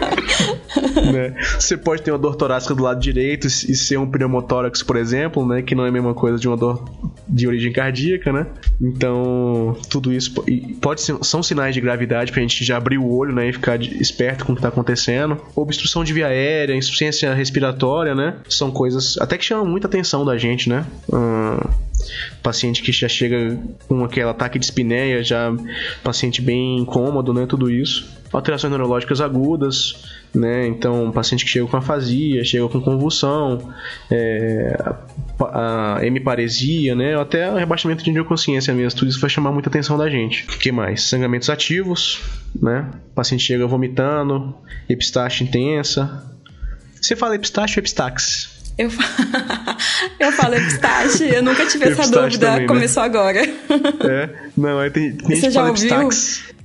[1.11, 1.33] né?
[1.59, 5.47] Você pode ter uma dor torácica do lado direito e ser um pneumotórax, por exemplo,
[5.47, 5.61] né?
[5.61, 6.83] Que não é a mesma coisa de uma dor
[7.27, 8.47] de origem cardíaca, né?
[8.81, 10.33] Então, tudo isso
[10.81, 13.49] pode ser, são sinais de gravidade pra gente já abrir o olho, né?
[13.49, 15.37] E ficar esperto com o que tá acontecendo.
[15.55, 18.35] Obstrução de via aérea, insuficiência respiratória, né?
[18.49, 20.85] São coisas até que chamam muita atenção da gente, né?
[21.11, 21.57] Hum,
[22.41, 25.53] paciente que já chega com aquele ataque de espinéia, já
[26.03, 27.45] paciente bem incômodo, né?
[27.45, 28.09] Tudo isso.
[28.31, 30.67] Alterações neurológicas agudas, né?
[30.67, 33.73] Então, um paciente que chega com afasia, chega com convulsão,
[34.09, 34.77] é,
[35.39, 37.19] a, a hemiparesia, né?
[37.19, 40.45] Até rebaixamento de consciência mesmo, tudo isso vai chamar muita atenção da gente.
[40.45, 41.03] O que mais?
[41.03, 42.21] Sangramentos ativos,
[42.59, 42.89] né?
[43.11, 44.55] O paciente chega vomitando,
[44.87, 46.25] epistaxe intensa.
[47.01, 48.60] Você fala epistaxe ou epistaxe?
[48.81, 48.89] Eu,
[50.27, 52.67] eu falo epistaxe, eu nunca tive essa dúvida, também, né?
[52.67, 53.39] começou agora.
[53.41, 56.09] É, não, aí tem, tem Você já ouviu?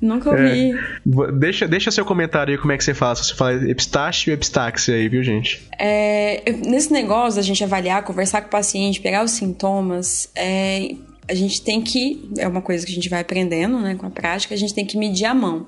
[0.00, 0.72] Nunca ouvi.
[0.72, 1.32] É.
[1.32, 3.14] Deixa, deixa seu comentário aí como é que você fala.
[3.16, 5.62] Se você fala epistaxe ou epistaxe aí, viu, gente?
[5.78, 10.94] É, nesse negócio da gente avaliar, conversar com o paciente, pegar os sintomas, é,
[11.28, 12.30] a gente tem que.
[12.38, 14.84] É uma coisa que a gente vai aprendendo né, com a prática, a gente tem
[14.84, 15.66] que medir a mão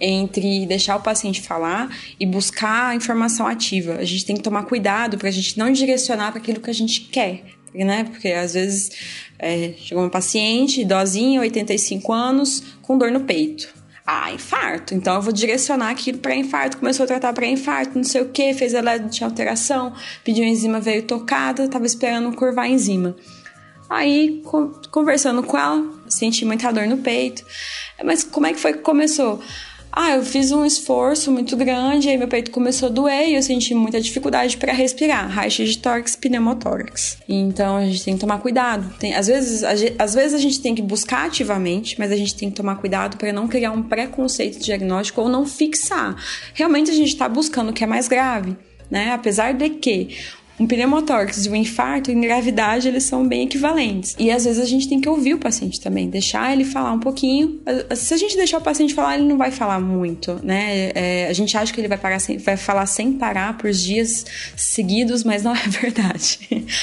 [0.00, 3.94] entre deixar o paciente falar e buscar a informação ativa.
[3.94, 6.74] A gente tem que tomar cuidado para a gente não direcionar para aquilo que a
[6.74, 7.44] gente quer,
[7.74, 8.04] né?
[8.04, 8.90] Porque às vezes
[9.38, 13.74] é, chegou um paciente, idosinha, 85 anos, com dor no peito.
[14.06, 14.94] Ah, infarto.
[14.94, 16.78] Então eu vou direcionar aquilo para infarto.
[16.78, 20.78] Começou a tratar para infarto, não sei o que, fez eletro, tinha alteração, pediu enzima,
[20.78, 23.16] veio tocada, tava esperando curvar a enzima.
[23.90, 24.42] Aí,
[24.90, 27.44] conversando com ela, senti muita dor no peito.
[28.04, 29.40] Mas como é que foi que começou?
[29.98, 33.42] Ah, eu fiz um esforço muito grande, aí meu peito começou a doer e eu
[33.42, 35.26] senti muita dificuldade para respirar.
[35.26, 37.16] Racha de tórax, pneumotórax.
[37.26, 38.92] Então a gente tem que tomar cuidado.
[38.98, 42.36] Tem, às, vezes, a, às vezes a gente tem que buscar ativamente, mas a gente
[42.36, 46.14] tem que tomar cuidado para não criar um preconceito diagnóstico ou não fixar.
[46.52, 48.54] Realmente a gente está buscando o que é mais grave.
[48.90, 49.12] Né?
[49.12, 50.10] Apesar de que
[50.58, 54.14] um pneumotórax e um infarto em gravidade, eles são bem equivalentes.
[54.18, 57.00] E às vezes a gente tem que ouvir o paciente também, deixar ele falar um
[57.00, 57.60] pouquinho.
[57.94, 60.90] Se a gente deixar o paciente falar, ele não vai falar muito, né?
[60.94, 64.24] É, a gente acha que ele vai, parar sem, vai falar sem parar por dias
[64.56, 66.38] seguidos, mas não é verdade.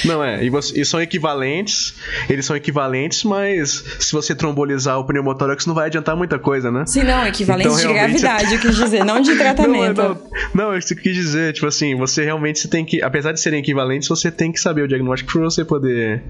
[0.06, 1.96] Não é, e, você, e são equivalentes,
[2.30, 6.86] eles são equivalentes, mas se você trombolizar o pneumotórax não vai adiantar muita coisa, né?
[6.86, 10.02] Sim, não, equivalentes então, de gravidade, eu quis dizer, não de tratamento.
[10.02, 13.63] não, não, não, eu quis dizer, tipo assim, você realmente tem que, apesar de serem
[13.64, 16.24] equivalentes, você tem que saber o diagnóstico para você poder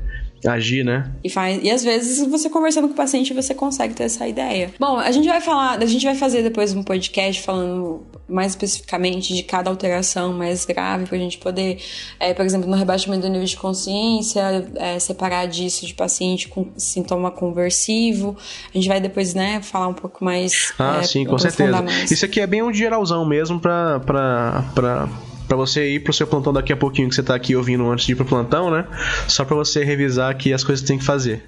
[0.47, 1.11] agir, né?
[1.23, 4.71] E, faz, e às vezes você conversando com o paciente você consegue ter essa ideia.
[4.79, 9.33] Bom, a gente vai falar, a gente vai fazer depois um podcast falando mais especificamente
[9.33, 11.77] de cada alteração mais grave pra gente poder,
[12.19, 16.67] é, por exemplo, no rebaixamento do nível de consciência, é, separar disso de paciente com
[16.77, 18.35] sintoma conversivo.
[18.73, 20.73] A gente vai depois, né, falar um pouco mais.
[20.79, 21.81] Ah, é, sim, com certeza.
[21.81, 22.11] Mais.
[22.11, 23.99] Isso aqui é bem um geralzão mesmo pra
[25.53, 28.07] para você ir pro seu plantão daqui a pouquinho que você tá aqui ouvindo antes
[28.07, 28.87] de ir pro plantão, né?
[29.27, 31.43] Só para você revisar aqui as coisas que tem que fazer.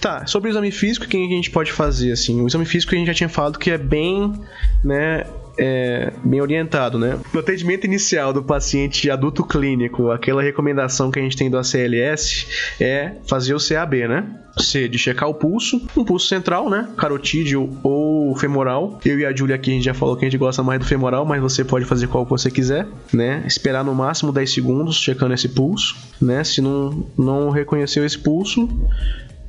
[0.00, 2.40] Tá, sobre o exame físico, o que a gente pode fazer, assim?
[2.40, 4.32] O exame físico a gente já tinha falado que é bem,
[4.82, 5.24] né,
[5.58, 7.18] é, bem orientado, né?
[7.32, 12.46] No atendimento inicial do paciente adulto clínico, aquela recomendação que a gente tem do ACLS
[12.80, 14.40] é fazer o CAB, né?
[14.56, 16.88] C de checar o pulso, um pulso central, né?
[16.96, 19.00] Carotídeo ou femoral.
[19.04, 20.86] Eu e a Julia aqui a gente já falou que a gente gosta mais do
[20.86, 23.42] femoral, mas você pode fazer qual você quiser, né?
[23.46, 26.44] Esperar no máximo 10 segundos checando esse pulso, né?
[26.44, 28.68] Se não, não reconheceu esse pulso,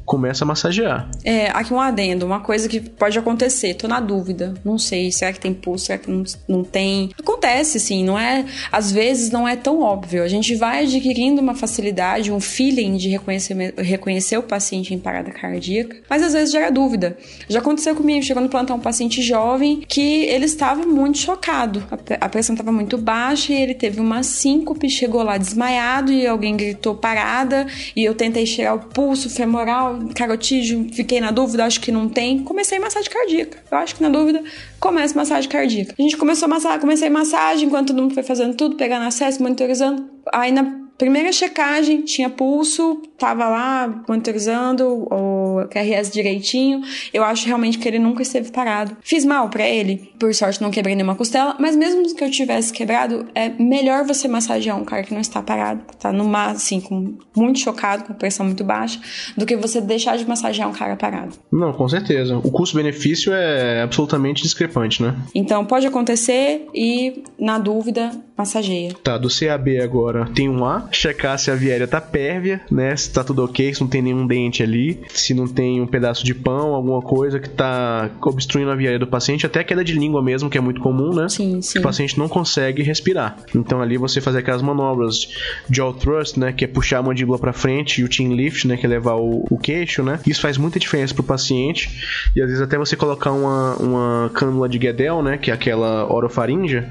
[0.06, 1.10] começa a massagear.
[1.24, 5.34] É, aqui um adendo, uma coisa que pode acontecer, tô na dúvida, não sei, será
[5.34, 7.10] que tem pulso, será que não, não tem?
[7.20, 11.56] Acontece, sim, não é, às vezes não é tão óbvio, a gente vai adquirindo uma
[11.56, 16.70] facilidade, um feeling de reconhecer, reconhecer o paciente em parada cardíaca, mas às vezes gera
[16.70, 17.18] dúvida.
[17.50, 21.84] Já aconteceu comigo, chegou no plantão um paciente jovem que ele estava muito chocado,
[22.22, 26.56] a pressão estava muito baixa e ele teve uma síncope, chegou lá desmaiado e alguém
[26.56, 27.66] gritou parada
[27.96, 32.40] e eu tentei tirar o pulso femoral, carotídeo, fiquei na dúvida, acho que não tem.
[32.44, 33.60] Comecei massagem cardíaca.
[33.72, 34.44] Eu acho que na dúvida,
[34.80, 35.94] comece massagem cardíaca.
[35.98, 39.42] A gente começou a massagem, comecei massagem, enquanto todo mundo foi fazendo tudo, pegando acesso,
[39.42, 40.10] monitorizando.
[40.34, 46.82] Aí na Primeira checagem, tinha pulso, tava lá monitorizando o QRS direitinho.
[47.14, 48.96] Eu acho realmente que ele nunca esteve parado.
[49.02, 52.72] Fiz mal para ele, por sorte não quebrei nenhuma costela, mas mesmo que eu tivesse
[52.72, 56.80] quebrado, é melhor você massagear um cara que não está parado, que tá no assim,
[56.80, 59.00] com muito chocado, com pressão muito baixa,
[59.38, 61.36] do que você deixar de massagear um cara parado.
[61.52, 62.38] Não, com certeza.
[62.38, 65.16] O custo-benefício é absolutamente discrepante, né?
[65.34, 68.94] Então pode acontecer e, na dúvida, massageia.
[69.04, 72.96] Tá, do CAB agora tem um A checar se a viária tá pérvia, né?
[72.96, 76.24] Se tá tudo ok, se não tem nenhum dente ali, se não tem um pedaço
[76.26, 80.22] de pão, alguma coisa que tá obstruindo a viária do paciente, até queda de língua
[80.22, 81.30] mesmo, que é muito comum, né?
[81.30, 81.80] Sim, sim.
[81.80, 83.38] O paciente não consegue respirar.
[83.56, 85.28] Então ali você fazer aquelas manobras
[85.70, 86.52] jaw thrust, né?
[86.52, 88.76] Que é puxar a mandíbula para frente, e o chin lift, né?
[88.76, 90.20] Que é levar o, o queixo, né?
[90.28, 91.90] Isso faz muita diferença pro paciente.
[92.36, 95.38] E às vezes até você colocar uma, uma cânula de Guedel, né?
[95.38, 96.84] Que é aquela orofaringe.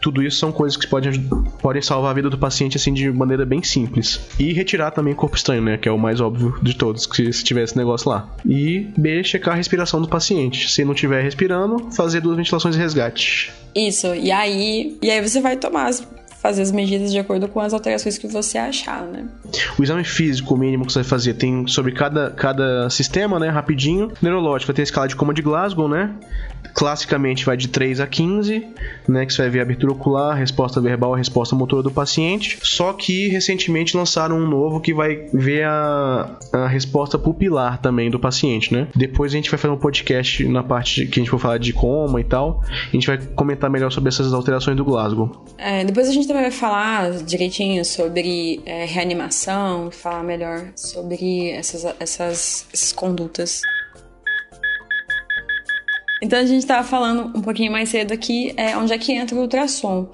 [0.00, 1.12] Tudo isso são coisas que podem,
[1.62, 4.20] podem salvar a vida do paciente assim de maneira bem simples.
[4.38, 5.78] E retirar também o corpo estranho, né?
[5.78, 8.28] Que é o mais óbvio de todos, que se tivesse esse negócio lá.
[8.44, 10.70] E B, checar a respiração do paciente.
[10.70, 13.52] Se não estiver respirando, fazer duas ventilações de resgate.
[13.74, 15.90] Isso, e aí, e aí você vai tomar
[16.40, 19.28] fazer as medidas de acordo com as alterações que você achar, né?
[19.78, 23.48] O exame físico mínimo que você vai fazer tem sobre cada, cada sistema, né?
[23.48, 24.10] Rapidinho.
[24.22, 26.14] Neurológico vai ter a escala de coma de Glasgow, né?
[26.74, 28.66] classicamente vai de 3 a 15,
[29.08, 32.58] né, que você vai ver a abertura ocular, resposta verbal, resposta motora do paciente.
[32.62, 38.18] Só que recentemente lançaram um novo que vai ver a, a resposta pupilar também do
[38.18, 38.88] paciente, né?
[38.94, 41.72] Depois a gente vai fazer um podcast na parte que a gente for falar de
[41.72, 42.62] coma e tal.
[42.68, 45.44] A gente vai comentar melhor sobre essas alterações do Glasgow.
[45.58, 51.84] É, depois a gente também vai falar direitinho sobre é, reanimação, falar melhor sobre essas,
[51.98, 53.62] essas, essas condutas.
[56.22, 59.36] Então a gente estava falando um pouquinho mais cedo aqui, é, onde é que entra
[59.36, 60.08] o ultrassom.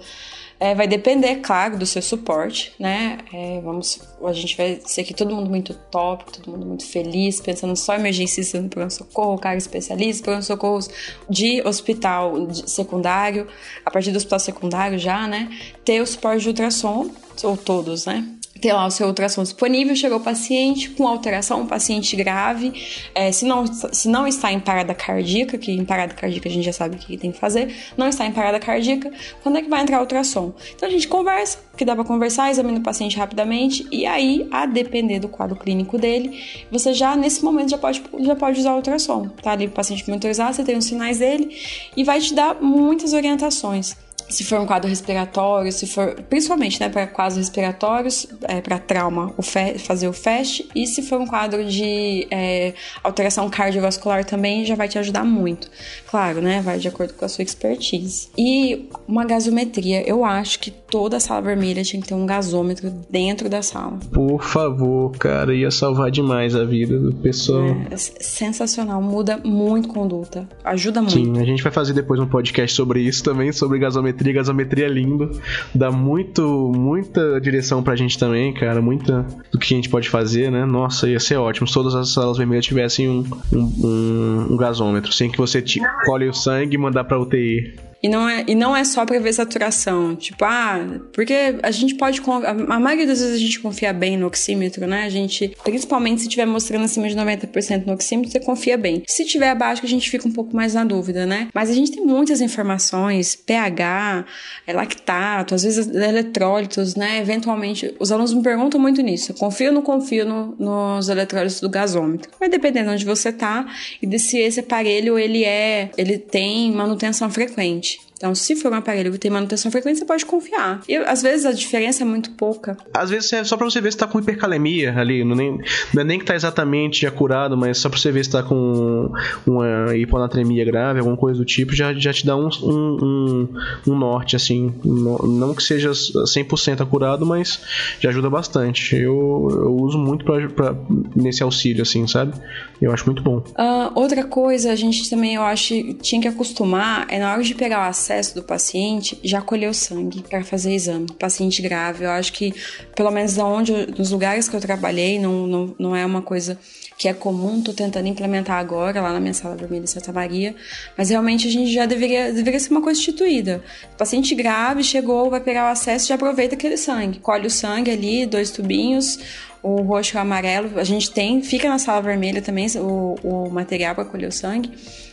[0.59, 3.19] É, vai depender, claro, do seu suporte, né?
[3.33, 7.41] É, vamos, a gente vai ser aqui todo mundo muito top, todo mundo muito feliz,
[7.41, 10.89] pensando só em emergência no pronto-socorro, carga especialista, pronto-socorros
[11.29, 13.47] de hospital secundário,
[13.85, 15.51] a partir do hospital secundário já, né?
[15.85, 17.11] Ter o suporte de ultrassom,
[17.43, 18.36] ou todos, né?
[18.61, 22.73] Ter lá o seu ultrassom disponível, chegou o paciente com alteração, um paciente grave,
[23.15, 26.65] é, se, não, se não está em parada cardíaca, que em parada cardíaca a gente
[26.65, 29.11] já sabe o que tem que fazer, não está em parada cardíaca,
[29.43, 30.53] quando é que vai entrar o ultrassom?
[30.75, 34.67] Então a gente conversa, que dá para conversar, examina o paciente rapidamente, e aí, a
[34.67, 38.77] depender do quadro clínico dele, você já nesse momento já pode, já pode usar o
[38.77, 41.57] ultrassom, tá ali o paciente monitorizado, você tem os sinais dele,
[41.97, 43.97] e vai te dar muitas orientações
[44.29, 49.33] se for um quadro respiratório, se for principalmente, né, para quadros respiratórios, é, para trauma,
[49.37, 54.75] o fazer o FAST, e se for um quadro de é, alteração cardiovascular também, já
[54.75, 55.71] vai te ajudar muito.
[56.09, 58.29] Claro, né, vai de acordo com a sua expertise.
[58.37, 63.49] E uma gasometria, eu acho que toda sala vermelha tinha que ter um gasômetro dentro
[63.49, 63.99] da sala.
[64.13, 67.77] Por favor, cara, ia salvar demais a vida do pessoal.
[67.91, 71.15] É, sensacional, muda muito conduta, ajuda muito.
[71.15, 74.16] Sim, a gente vai fazer depois um podcast sobre isso também, sobre gasometria.
[74.33, 75.31] Gasometria é lindo,
[75.75, 80.51] dá muito, muita direção pra gente também, cara, muita do que a gente pode fazer,
[80.51, 80.65] né?
[80.65, 85.13] Nossa, ia ser ótimo se todas as salas vermelhas tivessem um, um, um, um gasômetro,
[85.13, 85.63] sem que você
[86.05, 87.86] colhe o sangue e mandar pra UTI.
[88.03, 90.15] E não é, e não é só para ver saturação.
[90.15, 92.21] Tipo, ah, porque a gente pode.
[92.69, 95.05] A maioria das vezes a gente confia bem no oxímetro, né?
[95.05, 99.03] A gente, principalmente se estiver mostrando acima de 90% no oxímetro, você confia bem.
[99.07, 101.49] Se tiver abaixo, a gente fica um pouco mais na dúvida, né?
[101.55, 104.25] Mas a gente tem muitas informações, pH,
[104.67, 107.19] é, lactato, às vezes eletrólitos, né?
[107.19, 109.35] Eventualmente, os alunos me perguntam muito nisso.
[109.35, 112.31] confio ou não confio no, nos eletrólitos do gasômetro?
[112.39, 113.67] Vai dependendo de onde você tá
[114.01, 118.06] e de se esse aparelho ele é, ele tem manutenção frequente gente.
[118.17, 120.81] Então, se for um aparelho que tem manutenção frequente, você pode confiar.
[120.89, 122.77] E às vezes a diferença é muito pouca.
[122.93, 125.23] Às vezes é só pra você ver se tá com hipercalemia ali.
[125.23, 125.61] Não, nem,
[125.93, 129.11] não é nem que tá exatamente acurado, mas só pra você ver se tá com
[129.47, 133.49] uma hiponatremia grave, alguma coisa do tipo, já, já te dá um, um, um,
[133.89, 134.75] um norte, assim.
[134.83, 137.61] Não, que seja 100% acurado, mas
[138.01, 138.97] já ajuda bastante.
[138.97, 140.75] Eu, eu uso muito pra, pra,
[141.15, 142.33] nesse auxílio, assim, sabe?
[142.81, 143.39] Eu acho muito bom.
[143.39, 147.55] Uh, outra coisa, a gente também, eu acho, tinha que acostumar é na hora de
[147.55, 151.07] pegar o acesso do paciente, já colher o sangue para fazer exame.
[151.19, 152.55] Paciente grave, eu acho que,
[152.95, 156.59] pelo menos onde, nos lugares que eu trabalhei, não, não, não é uma coisa
[156.97, 160.55] que é comum, tô tentando implementar agora lá na minha sala vermelha em Santa Maria,
[160.97, 163.63] mas realmente a gente já deveria, deveria ser uma coisa instituída.
[163.93, 167.91] O paciente grave chegou, vai pegar o acesso, já aproveita aquele sangue, colhe o sangue
[167.91, 169.19] ali, dois tubinhos,
[169.63, 173.51] o roxo e o amarelo, a gente tem, fica na sala vermelha também o, o
[173.51, 174.71] material para colher o sangue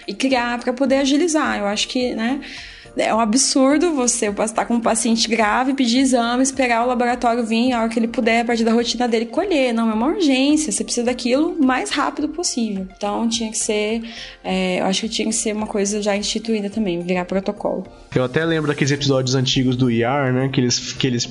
[0.07, 1.59] e criar para poder agilizar.
[1.59, 2.39] Eu acho que, né?
[2.95, 7.73] É um absurdo você estar com um paciente grave, pedir exame, esperar o laboratório vir
[7.73, 9.73] a hora que ele puder, a partir da rotina dele, colher.
[9.73, 12.87] Não, é uma urgência, você precisa daquilo o mais rápido possível.
[12.95, 14.03] Então tinha que ser,
[14.43, 17.85] é, eu acho que tinha que ser uma coisa já instituída também, virar protocolo.
[18.13, 21.27] Eu até lembro daqueles episódios antigos do IAR, né, que eles, que eles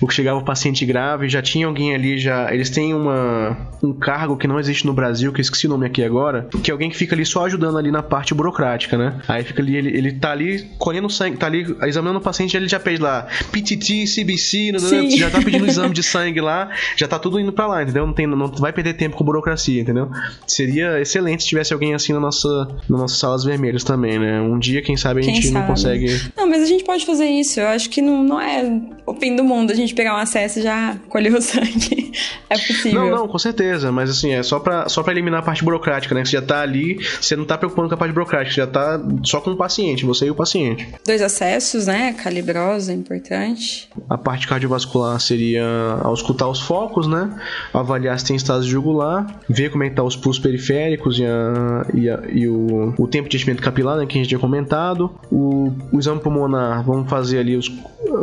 [0.00, 2.52] o que chegava o paciente grave, já tinha alguém ali, já.
[2.52, 5.86] Eles têm uma, um cargo que não existe no Brasil, que eu esqueci o nome
[5.86, 9.20] aqui agora, que é alguém que fica ali só ajudando ali na parte burocrática, né?
[9.28, 12.68] Aí fica ali, ele, ele tá ali colhendo sangue, tá ali examinando o paciente, ele
[12.68, 17.08] já pede lá PTT, CBC, né, né, já tá pedindo exame de sangue lá, já
[17.08, 18.06] tá tudo indo pra lá, entendeu?
[18.06, 20.10] Não, tem, não vai perder tempo com burocracia, entendeu?
[20.46, 24.40] Seria excelente se tivesse alguém assim na nossa, nas nossas salas vermelhas também, né?
[24.40, 26.06] Um dia, quem sabe, a gente não consegue.
[26.36, 27.60] Não, mas a gente pode fazer isso.
[27.60, 29.70] Eu acho que não, não é o fim do mundo.
[29.70, 32.05] A gente gente pegar um acesso e já colher o sangue.
[32.48, 33.04] É possível.
[33.04, 33.90] Não, não, com certeza.
[33.92, 36.24] Mas assim, é só pra, só pra eliminar a parte burocrática, né?
[36.24, 39.00] Você já tá ali, você não tá preocupando com a parte burocrática, você já tá
[39.24, 40.88] só com o paciente, você e o paciente.
[41.04, 42.12] Dois acessos, né?
[42.12, 43.88] Calibrosa, importante.
[44.08, 45.66] A parte cardiovascular seria
[46.02, 47.30] auscultar os focos, né?
[47.72, 51.86] Avaliar se tem estase jugular, ver como é que tá os pulsos periféricos e, a,
[51.94, 54.06] e, a, e o, o tempo de enchimento capilar, né?
[54.06, 55.10] Que a gente tinha comentado.
[55.30, 57.70] O, o exame pulmonar, vamos fazer ali os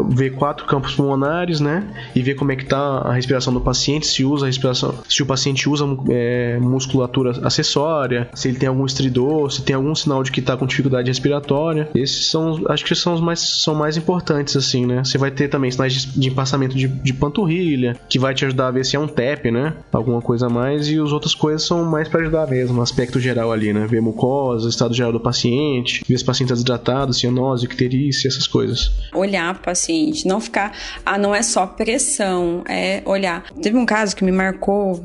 [0.09, 1.83] ver quatro campos pulmonares, né?
[2.15, 5.25] E ver como é que tá a respiração do paciente, se usa respiração, se o
[5.25, 10.31] paciente usa é, musculatura acessória, se ele tem algum estridor, se tem algum sinal de
[10.31, 11.89] que tá com dificuldade respiratória.
[11.93, 15.03] Esses são, acho que são os mais, são mais importantes, assim, né?
[15.03, 18.67] Você vai ter também sinais de, de empassamento de, de panturrilha, que vai te ajudar
[18.67, 19.73] a ver se é um TEP, né?
[19.91, 23.51] Alguma coisa a mais, e as outras coisas são mais para ajudar mesmo, aspecto geral
[23.51, 23.85] ali, né?
[23.87, 28.47] Ver mucosa, estado geral do paciente, ver se o paciente tá desidratado, cianose, icterícia, essas
[28.47, 28.91] coisas.
[29.13, 30.71] Olhar para paciente, não ficar,
[31.03, 33.43] ah, não é só pressão, é olhar.
[33.77, 35.03] Um caso que me marcou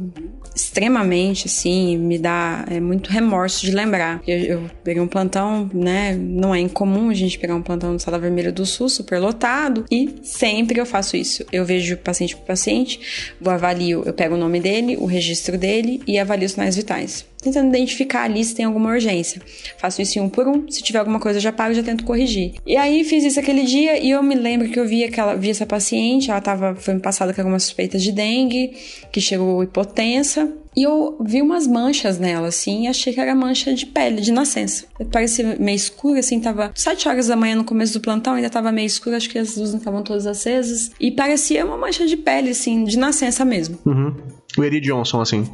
[0.54, 4.20] extremamente, assim, me dá é, muito remorso de lembrar.
[4.26, 6.14] Eu, eu, peguei um plantão, né?
[6.14, 9.84] Não é incomum a gente pegar um plantão no Sala Vermelha do Sul, super lotado,
[9.90, 11.44] e sempre eu faço isso.
[11.52, 16.02] Eu vejo paciente por paciente, vou avalio, eu pego o nome dele, o registro dele
[16.06, 19.40] e avalio os sinais vitais tentando identificar ali se tem alguma urgência.
[19.78, 22.54] Faço isso um por um, se tiver alguma coisa eu já paro, já tento corrigir.
[22.66, 25.50] E aí fiz isso aquele dia e eu me lembro que eu vi aquela, vi
[25.50, 28.76] essa paciente, ela tava, foi passada com algumas suspeitas de dengue,
[29.12, 33.74] que chegou hipotensa, e eu vi umas manchas nela, assim, e achei que era mancha
[33.74, 34.84] de pele, de nascença.
[35.10, 38.70] Parecia meio escura, assim, tava sete horas da manhã no começo do plantão, ainda tava
[38.70, 40.92] meio escuro, acho que as luzes não estavam todas acesas.
[41.00, 43.76] E parecia uma mancha de pele, assim, de nascença mesmo.
[43.84, 44.14] Uhum.
[44.56, 45.48] O Eri Johnson, assim.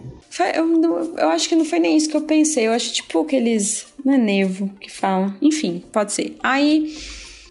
[0.55, 2.67] Eu, eu acho que não foi nem isso que eu pensei.
[2.67, 3.87] Eu acho tipo aqueles.
[4.05, 5.35] Não é nevo que falam.
[5.41, 6.37] Enfim, pode ser.
[6.43, 6.95] Aí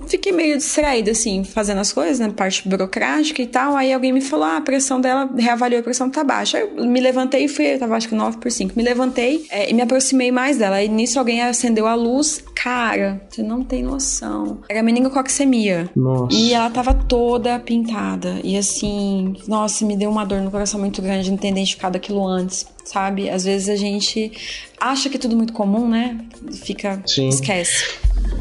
[0.07, 2.31] fiquei meio distraída, assim, fazendo as coisas, né?
[2.35, 3.75] Parte burocrática e tal.
[3.75, 6.57] Aí alguém me falou: ah, a pressão dela, reavaliou a pressão tá baixa.
[6.57, 8.73] Aí eu me levantei e fui, eu tava acho que 9 por 5.
[8.75, 10.77] Me levantei é, e me aproximei mais dela.
[10.77, 12.43] Aí nisso alguém acendeu a luz.
[12.55, 14.59] Cara, você não tem noção.
[14.69, 15.89] Era meningococcemia.
[15.95, 16.35] Nossa.
[16.35, 18.39] E ela tava toda pintada.
[18.43, 21.97] E assim, nossa, me deu uma dor no coração muito grande de não ter identificado
[21.97, 23.29] aquilo antes sabe?
[23.29, 24.31] Às vezes a gente
[24.79, 26.17] acha que é tudo muito comum, né?
[26.51, 27.01] Fica.
[27.05, 27.29] Sim.
[27.29, 27.85] esquece.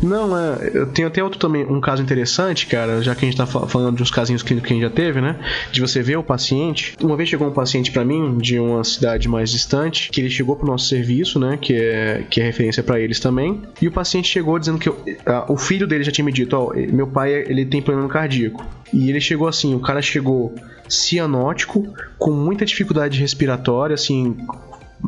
[0.03, 3.37] Não, é, eu tenho até outro também, um caso interessante, cara, já que a gente
[3.37, 5.39] tá falando de uns casinhos que, que a gente já teve, né?
[5.71, 6.97] De você ver o paciente.
[7.01, 10.57] Uma vez chegou um paciente para mim, de uma cidade mais distante, que ele chegou
[10.57, 11.59] pro nosso serviço, né?
[11.61, 13.63] Que é, que é referência para eles também.
[13.81, 16.57] E o paciente chegou dizendo que eu, a, o filho dele já tinha me dito:
[16.57, 18.65] Ó, meu pai, ele tem problema cardíaco.
[18.93, 20.55] E ele chegou assim, o cara chegou
[20.89, 24.37] cianótico, com muita dificuldade respiratória, assim,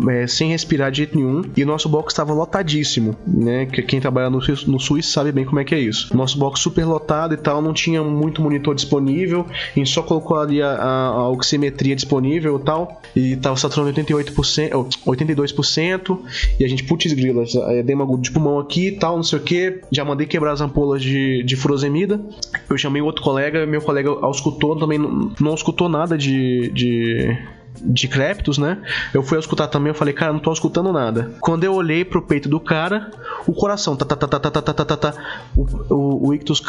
[0.09, 1.43] é, sem respirar de jeito nenhum.
[1.57, 3.67] E o nosso box estava lotadíssimo, né?
[3.67, 6.17] Que quem trabalha no, no Suíço sabe bem como é que é isso.
[6.17, 9.47] Nosso box super lotado e tal, não tinha muito monitor disponível.
[9.51, 13.03] A gente só colocou ali a, a, a oximetria disponível e tal.
[13.15, 16.19] E tava saturando 88%, 82%.
[16.59, 19.39] E a gente, putz grilas, é, dei uma de pulmão aqui e tal, não sei
[19.39, 19.81] o que.
[19.91, 22.21] Já mandei quebrar as ampolas de, de furosemida.
[22.69, 27.37] Eu chamei outro colega, meu colega auscultou, também não, não escutou nada de, de
[27.81, 28.83] de Creptus, né?
[29.13, 31.33] Eu fui escutar também, eu falei, cara, não tô escutando nada.
[31.41, 33.11] Quando eu olhei pro peito do cara,
[33.47, 35.15] o coração, tá, tá, tá, tá, tá, tá, tá, tá, tá,
[35.57, 36.61] o, o, o, ictus,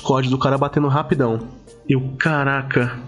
[0.00, 1.40] o cord do cara batendo rapidão.
[1.88, 2.98] Eu, caraca,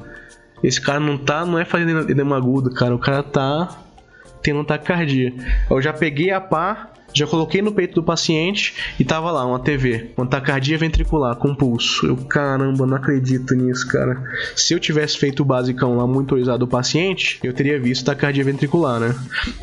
[0.62, 3.68] esse cara não tá, não é fazendo edema agudo, cara, o cara tá
[4.42, 5.34] tendo taquicardia.
[5.68, 9.58] Eu já peguei a pá, já coloquei no peito do paciente e tava lá uma
[9.58, 12.06] TV, uma taquicardia ventricular com pulso.
[12.06, 14.22] Eu, caramba, não acredito nisso, cara.
[14.54, 19.00] Se eu tivesse feito o basicão lá, monitorizado o paciente, eu teria visto taquicardia ventricular,
[19.00, 19.14] né?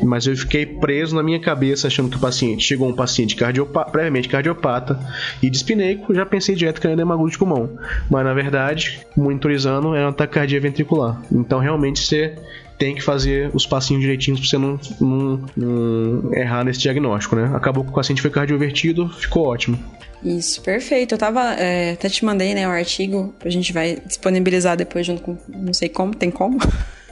[0.02, 3.90] Mas eu fiquei preso na minha cabeça achando que o paciente chegou um paciente cardiopata,
[3.90, 4.98] previamente cardiopata
[5.42, 7.78] e dispineico, já pensei direto que era edema de pulmão.
[8.10, 11.22] Mas na verdade, monitorizando, era uma taquicardia ventricular.
[11.30, 12.34] Então realmente você
[12.78, 17.50] tem que fazer os passinhos direitinhos pra você não, não, não errar nesse diagnóstico, né?
[17.54, 19.78] Acabou que o paciente foi cardiovertido, ficou ótimo.
[20.22, 21.14] Isso, perfeito.
[21.14, 21.54] Eu tava.
[21.54, 23.34] É, até te mandei, né, o artigo.
[23.44, 25.36] A gente vai disponibilizar depois junto com.
[25.48, 26.58] Não sei como, tem como?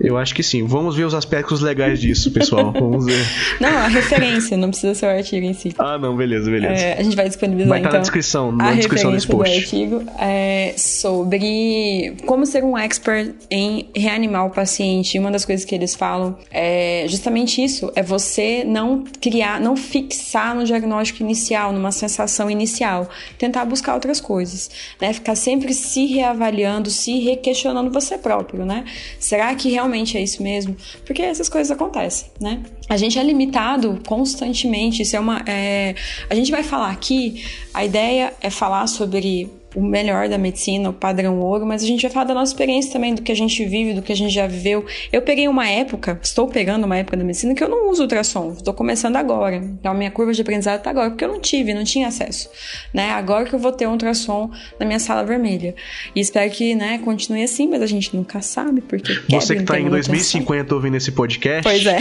[0.00, 0.66] Eu acho que sim.
[0.66, 2.72] Vamos ver os aspectos legais disso, pessoal.
[2.72, 3.24] Vamos ver.
[3.60, 5.74] Não, a referência, não precisa ser o artigo em si.
[5.78, 6.82] Ah, não, beleza, beleza.
[6.82, 9.52] É, a gente vai disponibilizar vai estar então, na descrição, na descrição desse post.
[9.52, 15.16] do artigo é sobre como ser um expert em reanimar o paciente.
[15.16, 19.76] E uma das coisas que eles falam é justamente isso, é você não criar, não
[19.76, 23.08] fixar no diagnóstico inicial, numa sensação inicial,
[23.38, 24.70] tentar buscar outras coisas,
[25.00, 25.12] né?
[25.12, 28.84] Ficar sempre se reavaliando, se requestionando você próprio, né?
[29.20, 30.74] Será que realmente é isso mesmo?
[31.04, 32.62] Porque essas coisas acontecem, né?
[32.88, 35.02] A gente é limitado constantemente.
[35.02, 35.44] Isso é uma.
[35.46, 35.94] É...
[36.28, 37.44] A gente vai falar aqui.
[37.74, 42.02] A ideia é falar sobre o melhor da medicina, o padrão ouro, mas a gente
[42.02, 44.32] vai falar da nossa experiência também, do que a gente vive, do que a gente
[44.32, 44.84] já viveu.
[45.12, 48.52] Eu peguei uma época, estou pegando uma época da medicina que eu não uso ultrassom,
[48.52, 49.56] estou começando agora.
[49.56, 52.48] Então a minha curva de aprendizado está agora, porque eu não tive, não tinha acesso.
[52.92, 53.10] Né?
[53.10, 55.74] Agora que eu vou ter um ultrassom na minha sala vermelha.
[56.14, 59.12] E espero que né, continue assim, mas a gente nunca sabe, porque.
[59.30, 61.62] Você que está em 2050 ouvindo esse podcast.
[61.62, 61.98] Pois é.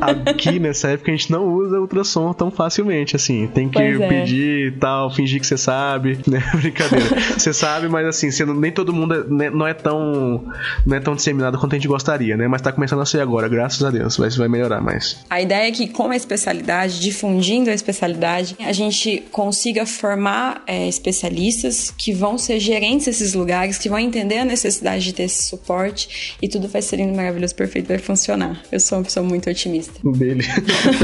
[0.30, 3.46] aqui nessa época a gente não usa ultrassom tão facilmente, assim.
[3.48, 4.08] Tem que pois é.
[4.08, 6.42] pedir e tal, fingir que você sabe, né?
[6.54, 7.38] Brincadeira brincadeira.
[7.38, 10.44] Você sabe, mas assim, não, nem todo mundo é, né, não é tão
[10.86, 12.48] não é tão disseminado quanto a gente gostaria, né?
[12.48, 14.16] Mas tá começando a ser agora, graças a Deus.
[14.16, 15.18] Vai, vai melhorar mais.
[15.28, 20.88] A ideia é que, com a especialidade, difundindo a especialidade, a gente consiga formar é,
[20.88, 25.44] especialistas que vão ser gerentes desses lugares, que vão entender a necessidade de ter esse
[25.44, 28.62] suporte e tudo vai ser lindo, maravilhoso, perfeito, vai funcionar.
[28.70, 29.94] Eu sou uma pessoa muito otimista.
[30.04, 30.44] Dele.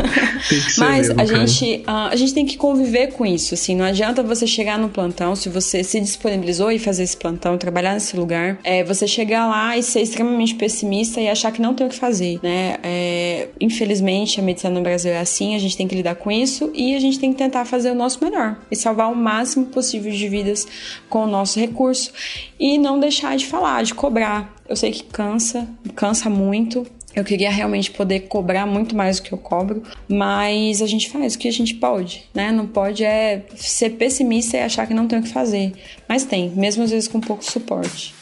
[0.79, 3.75] Mas mesmo, a gente, a, a gente tem que conviver com isso, assim.
[3.77, 7.95] Não adianta você chegar no plantão se você se disponibilizou e fazer esse plantão, trabalhar
[7.95, 11.87] nesse lugar, é você chegar lá e ser extremamente pessimista e achar que não tem
[11.87, 12.77] o que fazer, né?
[12.83, 16.71] É, infelizmente, a medicina no Brasil é assim, a gente tem que lidar com isso
[16.75, 20.11] e a gente tem que tentar fazer o nosso melhor e salvar o máximo possível
[20.13, 20.67] de vidas
[21.09, 22.13] com o nosso recurso
[22.59, 24.55] e não deixar de falar, de cobrar.
[24.69, 29.33] Eu sei que cansa, cansa muito, eu queria realmente poder cobrar muito mais do que
[29.33, 32.53] eu cobro, mas a gente faz o que a gente pode, né?
[32.53, 35.73] Não pode é ser pessimista e achar que não tem o que fazer.
[36.09, 38.15] Mas tem, mesmo às vezes com pouco suporte.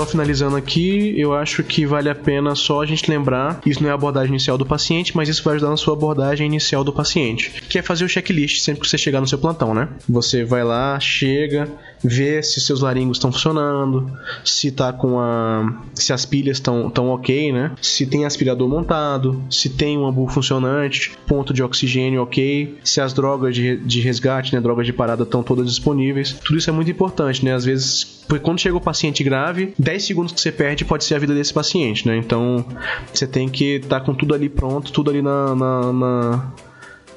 [0.00, 3.90] Só finalizando aqui, eu acho que vale a pena só a gente lembrar, isso não
[3.90, 6.90] é a abordagem inicial do paciente, mas isso vai ajudar na sua abordagem inicial do
[6.90, 9.90] paciente, que é fazer o checklist sempre que você chegar no seu plantão, né?
[10.08, 11.68] Você vai lá, chega,
[12.02, 14.10] vê se seus laringos estão funcionando,
[14.44, 17.72] se tá com a se as pilhas estão tão OK, né?
[17.80, 23.12] Se tem aspirador montado, se tem um ambu funcionante, ponto de oxigênio OK, se as
[23.12, 26.32] drogas de, de resgate, né, drogas de parada estão todas disponíveis.
[26.32, 27.54] Tudo isso é muito importante, né?
[27.54, 31.18] Às vezes, quando chega o paciente grave, 10 segundos que você perde pode ser a
[31.18, 32.16] vida desse paciente, né?
[32.16, 32.64] Então,
[33.12, 36.52] você tem que estar tá com tudo ali pronto, tudo ali na, na, na,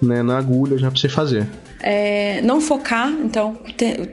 [0.02, 1.48] né, na agulha já para você fazer.
[1.84, 3.58] É, não focar, então,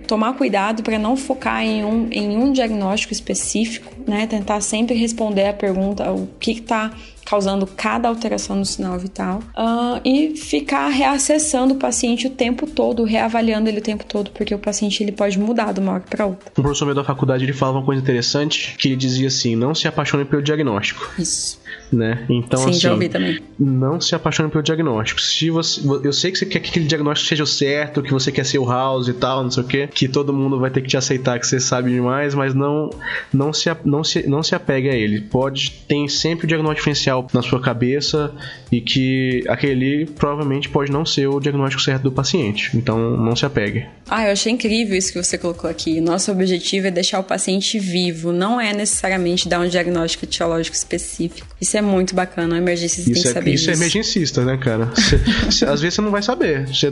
[0.07, 4.27] tomar cuidado para não focar em um, em um diagnóstico específico, né?
[4.27, 6.93] Tentar sempre responder a pergunta o que está
[7.31, 13.05] causando cada alteração no sinal vital uh, e ficar reacessando o paciente o tempo todo,
[13.05, 16.26] reavaliando ele o tempo todo, porque o paciente ele pode mudar de uma hora para
[16.26, 16.51] outra.
[16.51, 19.76] O professor meu da faculdade ele falava uma coisa interessante que ele dizia assim: não
[19.76, 21.09] se apaixone pelo diagnóstico.
[21.16, 21.61] Isso
[21.93, 22.24] né?
[22.28, 23.41] Então, Sim, assim, já ouvi também.
[23.59, 25.20] não se apaixone pelo diagnóstico.
[25.20, 28.31] Se você, eu sei que você quer que aquele diagnóstico seja o certo, que você
[28.31, 30.83] quer ser o house e tal, não sei o que, que todo mundo vai ter
[30.83, 32.91] que te aceitar que você sabe demais, mas não,
[33.33, 35.20] não, se, não, se, não se apegue a ele.
[35.22, 38.33] Pode, tem sempre o diagnóstico diferencial na sua cabeça
[38.71, 42.71] e que aquele provavelmente pode não ser o diagnóstico certo do paciente.
[42.75, 43.87] Então, não se apegue.
[44.09, 46.01] Ah, eu achei incrível isso que você colocou aqui.
[46.01, 51.47] Nosso objetivo é deixar o paciente vivo, não é necessariamente dar um diagnóstico etiológico específico.
[51.61, 54.57] Isso é muito bacana, o emergencista isso tem que é, saber Isso é emergencista, né,
[54.57, 54.91] cara?
[54.97, 55.18] Cê,
[55.51, 56.68] cê, às vezes você não vai saber.
[56.75, 56.91] Cê,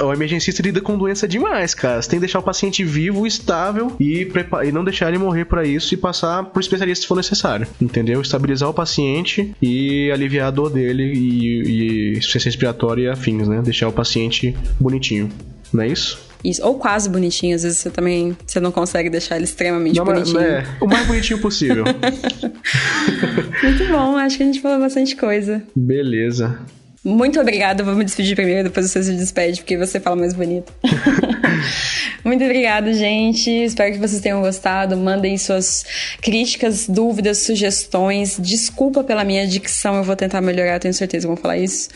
[0.00, 2.00] o emergencista lida com doença demais, cara.
[2.00, 4.28] Você tem que deixar o paciente vivo, estável e,
[4.64, 8.20] e não deixar ele morrer para isso e passar por especialista se for necessário, entendeu?
[8.20, 13.60] Estabilizar o paciente e aliviar a dor dele e, e insuficiência respiratória e afins, né?
[13.62, 15.28] Deixar o paciente bonitinho.
[15.72, 16.28] Não é isso?
[16.44, 20.04] Isso, ou quase bonitinho, às vezes você também você não consegue deixar ele extremamente não,
[20.04, 20.38] bonitinho.
[20.38, 21.84] É, o mais bonitinho possível.
[23.62, 25.62] Muito bom, acho que a gente falou bastante coisa.
[25.74, 26.60] Beleza.
[27.04, 30.72] Muito obrigada, vou me despedir primeiro, depois você se despede, porque você fala mais bonito.
[32.24, 33.48] Muito obrigada, gente.
[33.50, 34.96] Espero que vocês tenham gostado.
[34.96, 35.84] Mandem suas
[36.20, 38.36] críticas, dúvidas, sugestões.
[38.38, 41.88] Desculpa pela minha dicção, eu vou tentar melhorar, tenho certeza que vão falar isso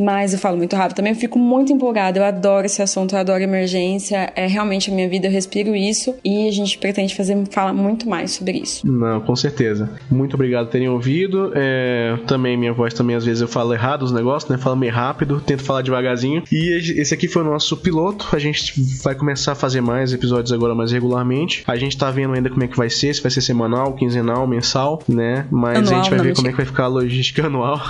[0.00, 1.12] mas eu falo muito rápido também.
[1.12, 5.08] Eu fico muito empolgada, eu adoro esse assunto, eu adoro emergência, é realmente a minha
[5.08, 8.86] vida, eu respiro isso e a gente pretende fazer, falar muito mais sobre isso.
[8.86, 9.90] Não, com certeza.
[10.10, 11.52] Muito obrigado por terem ouvido.
[11.54, 14.56] É, também minha voz também às vezes eu falo errado os negócios, né?
[14.56, 16.42] Falo meio rápido, tento falar devagarzinho.
[16.50, 18.28] E esse aqui foi o nosso piloto.
[18.32, 21.62] A gente vai começar a fazer mais episódios agora mais regularmente.
[21.66, 24.46] A gente tá vendo ainda como é que vai ser, se vai ser semanal, quinzenal,
[24.46, 25.46] mensal, né?
[25.50, 27.80] Mas anual, a gente vai ver como é que vai ficar a logística anual,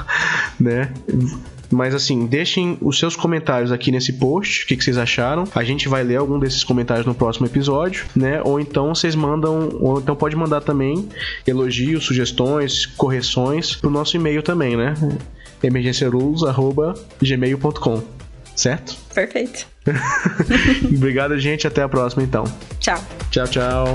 [0.59, 0.93] né?
[1.71, 5.45] Mas assim, deixem os seus comentários aqui nesse post, o que, que, vocês acharam.
[5.55, 8.43] A gente vai ler algum desses comentários no próximo episódio, né?
[8.45, 11.09] Ou então vocês mandam, ou então pode mandar também
[11.47, 14.95] elogios, sugestões, correções pro nosso e-mail também, né?
[15.63, 18.03] emergenciarules@gmail.com,
[18.57, 18.97] certo?
[19.15, 19.67] Perfeito.
[20.95, 21.67] Obrigado, gente.
[21.67, 22.45] Até a próxima, então.
[22.79, 23.03] Tchau.
[23.31, 23.95] Tchau, tchau.